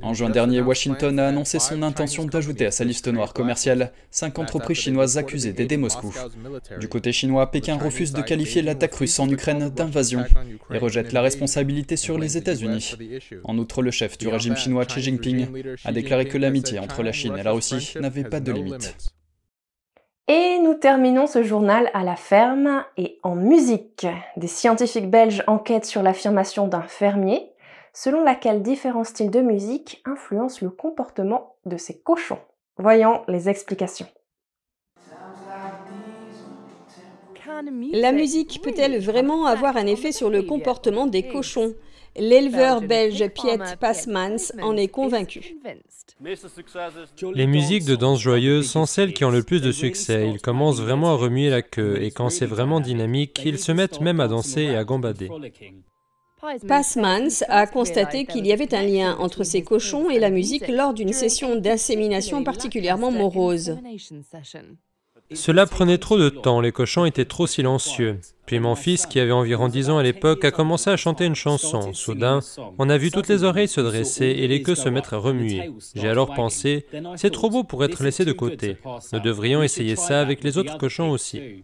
En 0.01 0.13
juin 0.13 0.29
dernier, 0.29 0.61
Washington 0.61 1.19
a 1.19 1.27
annoncé 1.27 1.59
son 1.59 1.81
intention 1.83 2.25
d'ajouter 2.25 2.65
à 2.65 2.71
sa 2.71 2.83
liste 2.83 3.07
noire 3.07 3.33
commerciale 3.33 3.91
cinq 4.11 4.39
entreprises 4.39 4.77
chinoises 4.77 5.17
accusées 5.17 5.53
d'aider 5.53 5.77
Moscou. 5.77 6.13
Du 6.79 6.87
côté 6.87 7.11
chinois, 7.11 7.49
Pékin 7.49 7.77
refuse 7.77 8.13
de 8.13 8.21
qualifier 8.21 8.61
l'attaque 8.71 8.95
russe 8.95 9.19
en 9.19 9.27
Ukraine 9.27 9.69
d'invasion 9.69 10.23
et 10.73 10.77
rejette 10.77 11.11
la 11.11 11.21
responsabilité 11.21 11.97
sur 11.97 12.17
les 12.17 12.37
États-Unis. 12.37 12.95
En 13.43 13.57
outre, 13.57 13.81
le 13.81 13.91
chef 13.91 14.17
du 14.17 14.29
régime 14.29 14.55
chinois 14.55 14.85
Xi 14.85 15.01
Jinping 15.01 15.47
a 15.83 15.91
déclaré 15.91 16.25
que 16.25 16.37
l'amitié 16.37 16.79
entre 16.79 17.03
la 17.03 17.11
Chine 17.11 17.35
et 17.37 17.43
la 17.43 17.51
Russie 17.51 17.93
n'avait 17.99 18.23
pas 18.23 18.39
de 18.39 18.53
limite. 18.53 18.95
Et 20.29 20.59
nous 20.63 20.75
terminons 20.75 21.27
ce 21.27 21.43
journal 21.43 21.89
à 21.93 22.05
la 22.05 22.15
ferme 22.15 22.85
et 22.95 23.19
en 23.23 23.35
musique. 23.35 24.07
Des 24.37 24.47
scientifiques 24.47 25.09
belges 25.09 25.43
enquêtent 25.47 25.85
sur 25.85 26.01
l'affirmation 26.01 26.69
d'un 26.69 26.83
fermier, 26.83 27.51
selon 27.93 28.23
laquelle 28.23 28.61
différents 28.61 29.03
styles 29.03 29.31
de 29.31 29.41
musique 29.41 30.01
influencent 30.05 30.59
le 30.61 30.69
comportement 30.69 31.55
de 31.65 31.75
ses 31.75 31.99
cochons. 31.99 32.39
Voyons 32.77 33.23
les 33.27 33.49
explications. 33.49 34.07
La 37.93 38.11
musique 38.11 38.61
peut-elle 38.63 38.99
vraiment 38.99 39.45
avoir 39.45 39.77
un 39.77 39.85
effet 39.85 40.11
sur 40.11 40.29
le 40.29 40.43
comportement 40.43 41.07
des 41.07 41.27
cochons 41.27 41.73
L'éleveur 42.17 42.81
belge 42.81 43.25
Piet 43.29 43.57
Pasmans 43.79 44.51
en 44.61 44.75
est 44.75 44.89
convaincu. 44.89 45.55
Les 47.33 47.47
musiques 47.47 47.85
de 47.85 47.95
danse 47.95 48.19
joyeuse 48.19 48.69
sont 48.69 48.85
celles 48.85 49.13
qui 49.13 49.23
ont 49.23 49.31
le 49.31 49.43
plus 49.43 49.61
de 49.61 49.71
succès. 49.71 50.29
Ils 50.29 50.41
commencent 50.41 50.81
vraiment 50.81 51.11
à 51.11 51.15
remuer 51.15 51.49
la 51.49 51.61
queue 51.61 52.01
et 52.01 52.11
quand 52.11 52.29
c'est 52.29 52.45
vraiment 52.45 52.81
dynamique, 52.81 53.41
ils 53.45 53.57
se 53.57 53.71
mettent 53.71 54.01
même 54.01 54.19
à 54.19 54.27
danser 54.27 54.63
et 54.63 54.75
à 54.75 54.83
gambader. 54.83 55.29
Passmans 56.67 57.43
a 57.47 57.67
constaté 57.67 58.25
qu'il 58.25 58.45
y 58.45 58.51
avait 58.51 58.73
un 58.73 58.83
lien 58.83 59.15
entre 59.17 59.43
ces 59.43 59.63
cochons 59.63 60.09
et 60.09 60.19
la 60.19 60.31
musique 60.31 60.67
lors 60.67 60.93
d'une 60.93 61.13
session 61.13 61.55
d'insémination 61.55 62.43
particulièrement 62.43 63.11
morose. 63.11 63.77
Cela 65.33 65.65
prenait 65.65 65.97
trop 65.97 66.17
de 66.17 66.29
temps, 66.29 66.61
les 66.61 66.71
cochons 66.71 67.05
étaient 67.05 67.25
trop 67.25 67.47
silencieux. 67.47 68.19
Puis 68.45 68.59
mon 68.59 68.75
fils, 68.75 69.05
qui 69.05 69.19
avait 69.19 69.31
environ 69.31 69.67
10 69.67 69.89
ans 69.89 69.97
à 69.97 70.03
l'époque, 70.03 70.43
a 70.43 70.51
commencé 70.51 70.89
à 70.89 70.97
chanter 70.97 71.25
une 71.25 71.35
chanson. 71.35 71.93
Soudain, 71.93 72.39
on 72.77 72.89
a 72.89 72.97
vu 72.97 73.11
toutes 73.11 73.29
les 73.29 73.43
oreilles 73.43 73.67
se 73.67 73.81
dresser 73.81 74.25
et 74.25 74.47
les 74.47 74.61
queues 74.61 74.75
se 74.75 74.89
mettre 74.89 75.13
à 75.13 75.17
remuer. 75.17 75.71
J'ai 75.95 76.09
alors 76.09 76.33
pensé, 76.33 76.85
c'est 77.15 77.31
trop 77.31 77.49
beau 77.49 77.63
pour 77.63 77.83
être 77.85 78.03
laissé 78.03 78.25
de 78.25 78.33
côté. 78.33 78.77
Nous 79.13 79.19
devrions 79.19 79.63
essayer 79.63 79.95
ça 79.95 80.19
avec 80.19 80.43
les 80.43 80.57
autres 80.57 80.77
cochons 80.77 81.11
aussi. 81.11 81.63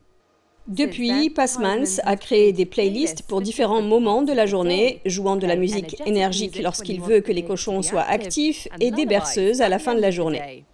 Depuis, 0.68 1.30
Passmans 1.30 2.00
a 2.04 2.18
créé 2.18 2.52
des 2.52 2.66
playlists 2.66 3.24
pour 3.24 3.42
différents 3.42 3.82
moments 3.82 4.22
de 4.22 4.34
la 4.34 4.46
journée, 4.46 5.00
jouant 5.06 5.38
de 5.38 5.48
la 5.48 5.56
musique 5.56 6.02
énergique 6.06 6.62
lorsqu'il 6.62 7.00
veut 7.00 7.22
que 7.22 7.32
les 7.32 7.44
cochons 7.44 7.82
soient 7.82 8.02
actifs 8.02 8.68
et 8.82 8.92
des 8.92 9.06
berceuses 9.06 9.62
à 9.62 9.70
la 9.70 9.80
fin 9.80 9.96
de 9.96 10.02
la 10.02 10.12
journée. 10.12 10.66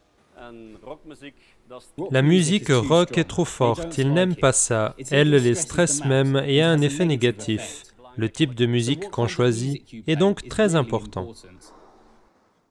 La 2.12 2.22
musique 2.22 2.70
rock 2.70 3.18
est 3.18 3.24
trop 3.24 3.46
forte, 3.46 3.98
il 3.98 4.14
n'aime 4.14 4.36
pas 4.36 4.54
ça. 4.54 4.96
Elle 5.12 5.32
les 5.32 5.56
stresse 5.56 6.06
même 6.06 6.42
et 6.46 6.62
a 6.62 6.70
un 6.70 6.82
effet 6.82 7.06
négatif. 7.06 7.84
Le 8.16 8.30
type 8.30 8.54
de 8.54 8.66
musique 8.66 9.10
qu'on 9.10 9.28
choisit 9.28 9.84
est 10.08 10.16
donc 10.16 10.48
très 10.48 10.76
important. 10.76 11.32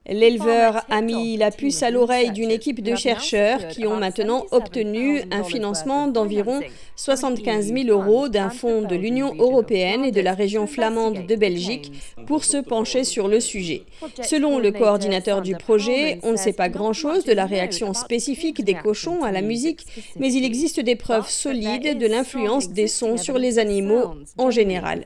L'éleveur 0.05 0.83
a 0.89 1.01
mis 1.01 1.37
la 1.37 1.49
puce 1.49 1.81
à 1.81 1.89
l'oreille 1.89 2.31
d'une 2.31 2.51
équipe 2.51 2.81
de 2.81 2.93
chercheurs 2.95 3.69
qui 3.69 3.87
ont 3.87 3.95
maintenant 3.95 4.45
obtenu 4.51 5.21
un 5.31 5.43
financement 5.43 6.07
d'environ 6.07 6.59
75 6.97 7.73
000 7.73 7.87
euros 7.87 8.27
d'un 8.27 8.49
fonds 8.49 8.81
de 8.81 8.95
l'Union 8.95 9.33
européenne 9.35 10.03
et 10.03 10.11
de 10.11 10.19
la 10.19 10.33
région 10.33 10.67
flamande 10.67 11.25
de 11.25 11.35
Belgique 11.35 11.93
pour 12.27 12.43
se 12.43 12.57
pencher 12.57 13.05
sur 13.05 13.29
le 13.29 13.39
sujet. 13.39 13.83
Selon 14.21 14.59
le 14.59 14.71
coordinateur 14.71 15.41
du 15.41 15.55
projet, 15.55 16.19
on 16.23 16.31
ne 16.31 16.37
sait 16.37 16.53
pas 16.53 16.67
grand-chose 16.67 17.23
de 17.23 17.33
la 17.33 17.45
réaction 17.45 17.93
spécifique 17.93 18.63
des 18.63 18.75
cochons 18.75 19.23
à 19.23 19.31
la 19.31 19.41
musique, 19.41 19.85
mais 20.17 20.33
il 20.33 20.43
existe 20.43 20.81
des 20.81 20.97
preuves 20.97 21.29
solides 21.29 21.97
de 21.97 22.07
l'influence 22.07 22.69
des 22.69 22.87
sons 22.87 23.15
sur 23.15 23.37
les 23.37 23.57
animaux 23.57 24.15
en 24.37 24.51
général. 24.51 25.05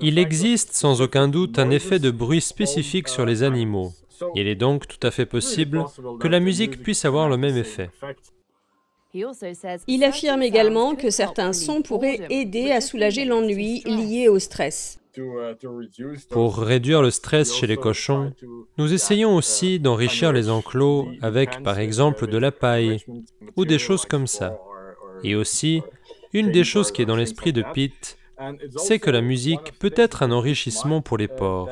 Il 0.00 0.18
existe 0.18 0.72
sans 0.72 1.00
aucun 1.00 1.28
doute 1.28 1.58
un 1.58 1.70
effet 1.70 1.98
de 1.98 2.10
bruit 2.10 2.40
spécifique 2.40 3.08
sur 3.08 3.24
les 3.24 3.42
animaux. 3.42 3.92
Il 4.34 4.46
est 4.46 4.54
donc 4.54 4.86
tout 4.86 5.04
à 5.06 5.10
fait 5.10 5.26
possible 5.26 5.84
que 6.20 6.28
la 6.28 6.40
musique 6.40 6.82
puisse 6.82 7.04
avoir 7.04 7.28
le 7.28 7.36
même 7.36 7.56
effet. 7.56 7.90
Il 9.86 10.04
affirme 10.04 10.42
également 10.42 10.94
que 10.94 11.10
certains 11.10 11.52
sons 11.52 11.82
pourraient 11.82 12.26
aider 12.28 12.70
à 12.70 12.80
soulager 12.80 13.24
l'ennui 13.24 13.82
lié 13.86 14.28
au 14.28 14.38
stress. 14.38 14.98
Pour 16.30 16.58
réduire 16.58 17.00
le 17.00 17.10
stress 17.10 17.54
chez 17.54 17.66
les 17.66 17.78
cochons, 17.78 18.32
nous 18.76 18.92
essayons 18.92 19.34
aussi 19.34 19.80
d'enrichir 19.80 20.32
les 20.32 20.50
enclos 20.50 21.08
avec 21.22 21.62
par 21.62 21.78
exemple 21.78 22.26
de 22.26 22.36
la 22.36 22.52
paille 22.52 22.98
ou 23.56 23.64
des 23.64 23.78
choses 23.78 24.04
comme 24.04 24.26
ça. 24.26 24.58
Et 25.24 25.34
aussi, 25.34 25.82
une 26.34 26.50
des 26.50 26.64
choses 26.64 26.92
qui 26.92 27.00
est 27.00 27.06
dans 27.06 27.16
l'esprit 27.16 27.54
de 27.54 27.64
Pete, 27.72 28.18
c'est 28.76 28.98
que 28.98 29.10
la 29.10 29.20
musique 29.20 29.78
peut 29.78 29.94
être 29.96 30.22
un 30.22 30.32
enrichissement 30.32 31.00
pour 31.00 31.18
les 31.18 31.28
porcs, 31.28 31.70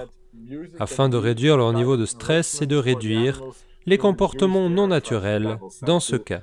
afin 0.78 1.08
de 1.08 1.16
réduire 1.16 1.56
leur 1.56 1.72
niveau 1.72 1.96
de 1.96 2.06
stress 2.06 2.62
et 2.62 2.66
de 2.66 2.76
réduire 2.76 3.42
les 3.86 3.98
comportements 3.98 4.70
non 4.70 4.86
naturels 4.86 5.58
dans 5.82 6.00
ce 6.00 6.16
cas. 6.16 6.42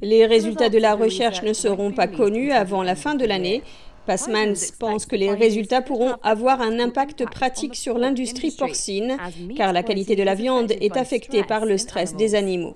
Les 0.00 0.26
résultats 0.26 0.68
de 0.68 0.78
la 0.78 0.94
recherche 0.94 1.42
ne 1.42 1.52
seront 1.52 1.92
pas 1.92 2.08
connus 2.08 2.50
avant 2.50 2.82
la 2.82 2.96
fin 2.96 3.14
de 3.14 3.24
l'année 3.24 3.62
Passmans 4.06 4.72
pense 4.78 5.06
que 5.06 5.16
les 5.16 5.32
résultats 5.32 5.82
pourront 5.82 6.16
avoir 6.22 6.60
un 6.60 6.78
impact 6.78 7.24
pratique 7.30 7.74
sur 7.74 7.98
l'industrie 7.98 8.50
porcine, 8.50 9.16
car 9.56 9.72
la 9.72 9.82
qualité 9.82 10.16
de 10.16 10.22
la 10.22 10.34
viande 10.34 10.72
est 10.72 10.96
affectée 10.96 11.42
par 11.42 11.64
le 11.64 11.78
stress 11.78 12.14
des 12.14 12.34
animaux. 12.34 12.74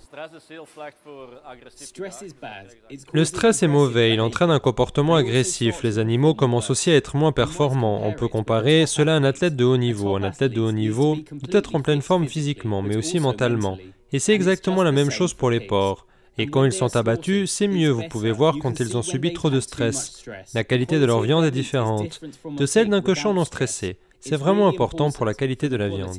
Le 3.12 3.24
stress 3.24 3.62
est 3.62 3.68
mauvais, 3.68 4.14
il 4.14 4.20
entraîne 4.20 4.50
un 4.50 4.58
comportement 4.58 5.16
agressif. 5.16 5.82
Les 5.82 5.98
animaux 5.98 6.34
commencent 6.34 6.70
aussi 6.70 6.90
à 6.90 6.96
être 6.96 7.16
moins 7.16 7.32
performants. 7.32 8.00
On 8.04 8.12
peut 8.12 8.28
comparer 8.28 8.86
cela 8.86 9.14
à 9.14 9.16
un 9.16 9.24
athlète 9.24 9.56
de 9.56 9.64
haut 9.64 9.76
niveau. 9.76 10.16
Un 10.16 10.22
athlète 10.22 10.52
de 10.52 10.60
haut 10.60 10.72
niveau 10.72 11.16
doit 11.16 11.58
être 11.58 11.74
en 11.74 11.82
pleine 11.82 12.02
forme 12.02 12.26
physiquement, 12.26 12.82
mais 12.82 12.96
aussi 12.96 13.20
mentalement. 13.20 13.78
Et 14.12 14.18
c'est 14.18 14.32
exactement 14.32 14.82
la 14.82 14.92
même 14.92 15.10
chose 15.10 15.34
pour 15.34 15.50
les 15.50 15.60
porcs. 15.60 16.06
Et 16.38 16.46
quand 16.46 16.64
ils 16.64 16.72
sont 16.72 16.94
abattus, 16.96 17.50
c'est 17.50 17.66
mieux, 17.66 17.90
vous 17.90 18.08
pouvez 18.08 18.30
voir 18.30 18.54
quand 18.60 18.78
ils 18.78 18.96
ont 18.96 19.02
subi 19.02 19.32
trop 19.32 19.50
de 19.50 19.60
stress. 19.60 20.24
La 20.54 20.62
qualité 20.62 21.00
de 21.00 21.04
leur 21.04 21.20
viande 21.20 21.44
est 21.44 21.50
différente 21.50 22.20
de 22.44 22.66
celle 22.66 22.88
d'un 22.88 23.02
cochon 23.02 23.34
non 23.34 23.44
stressé. 23.44 23.98
C'est 24.20 24.36
vraiment 24.36 24.68
important 24.68 25.10
pour 25.10 25.26
la 25.26 25.34
qualité 25.34 25.68
de 25.68 25.76
la 25.76 25.88
viande. 25.88 26.16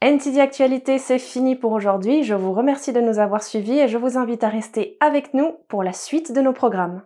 NTD 0.00 0.40
Actualité, 0.40 0.98
c'est 0.98 1.18
fini 1.18 1.54
pour 1.54 1.72
aujourd'hui. 1.72 2.24
Je 2.24 2.34
vous 2.34 2.52
remercie 2.52 2.92
de 2.92 3.00
nous 3.00 3.18
avoir 3.18 3.42
suivis 3.42 3.78
et 3.78 3.88
je 3.88 3.98
vous 3.98 4.18
invite 4.18 4.42
à 4.42 4.48
rester 4.48 4.96
avec 4.98 5.32
nous 5.32 5.58
pour 5.68 5.84
la 5.84 5.92
suite 5.92 6.32
de 6.32 6.40
nos 6.40 6.52
programmes. 6.52 7.02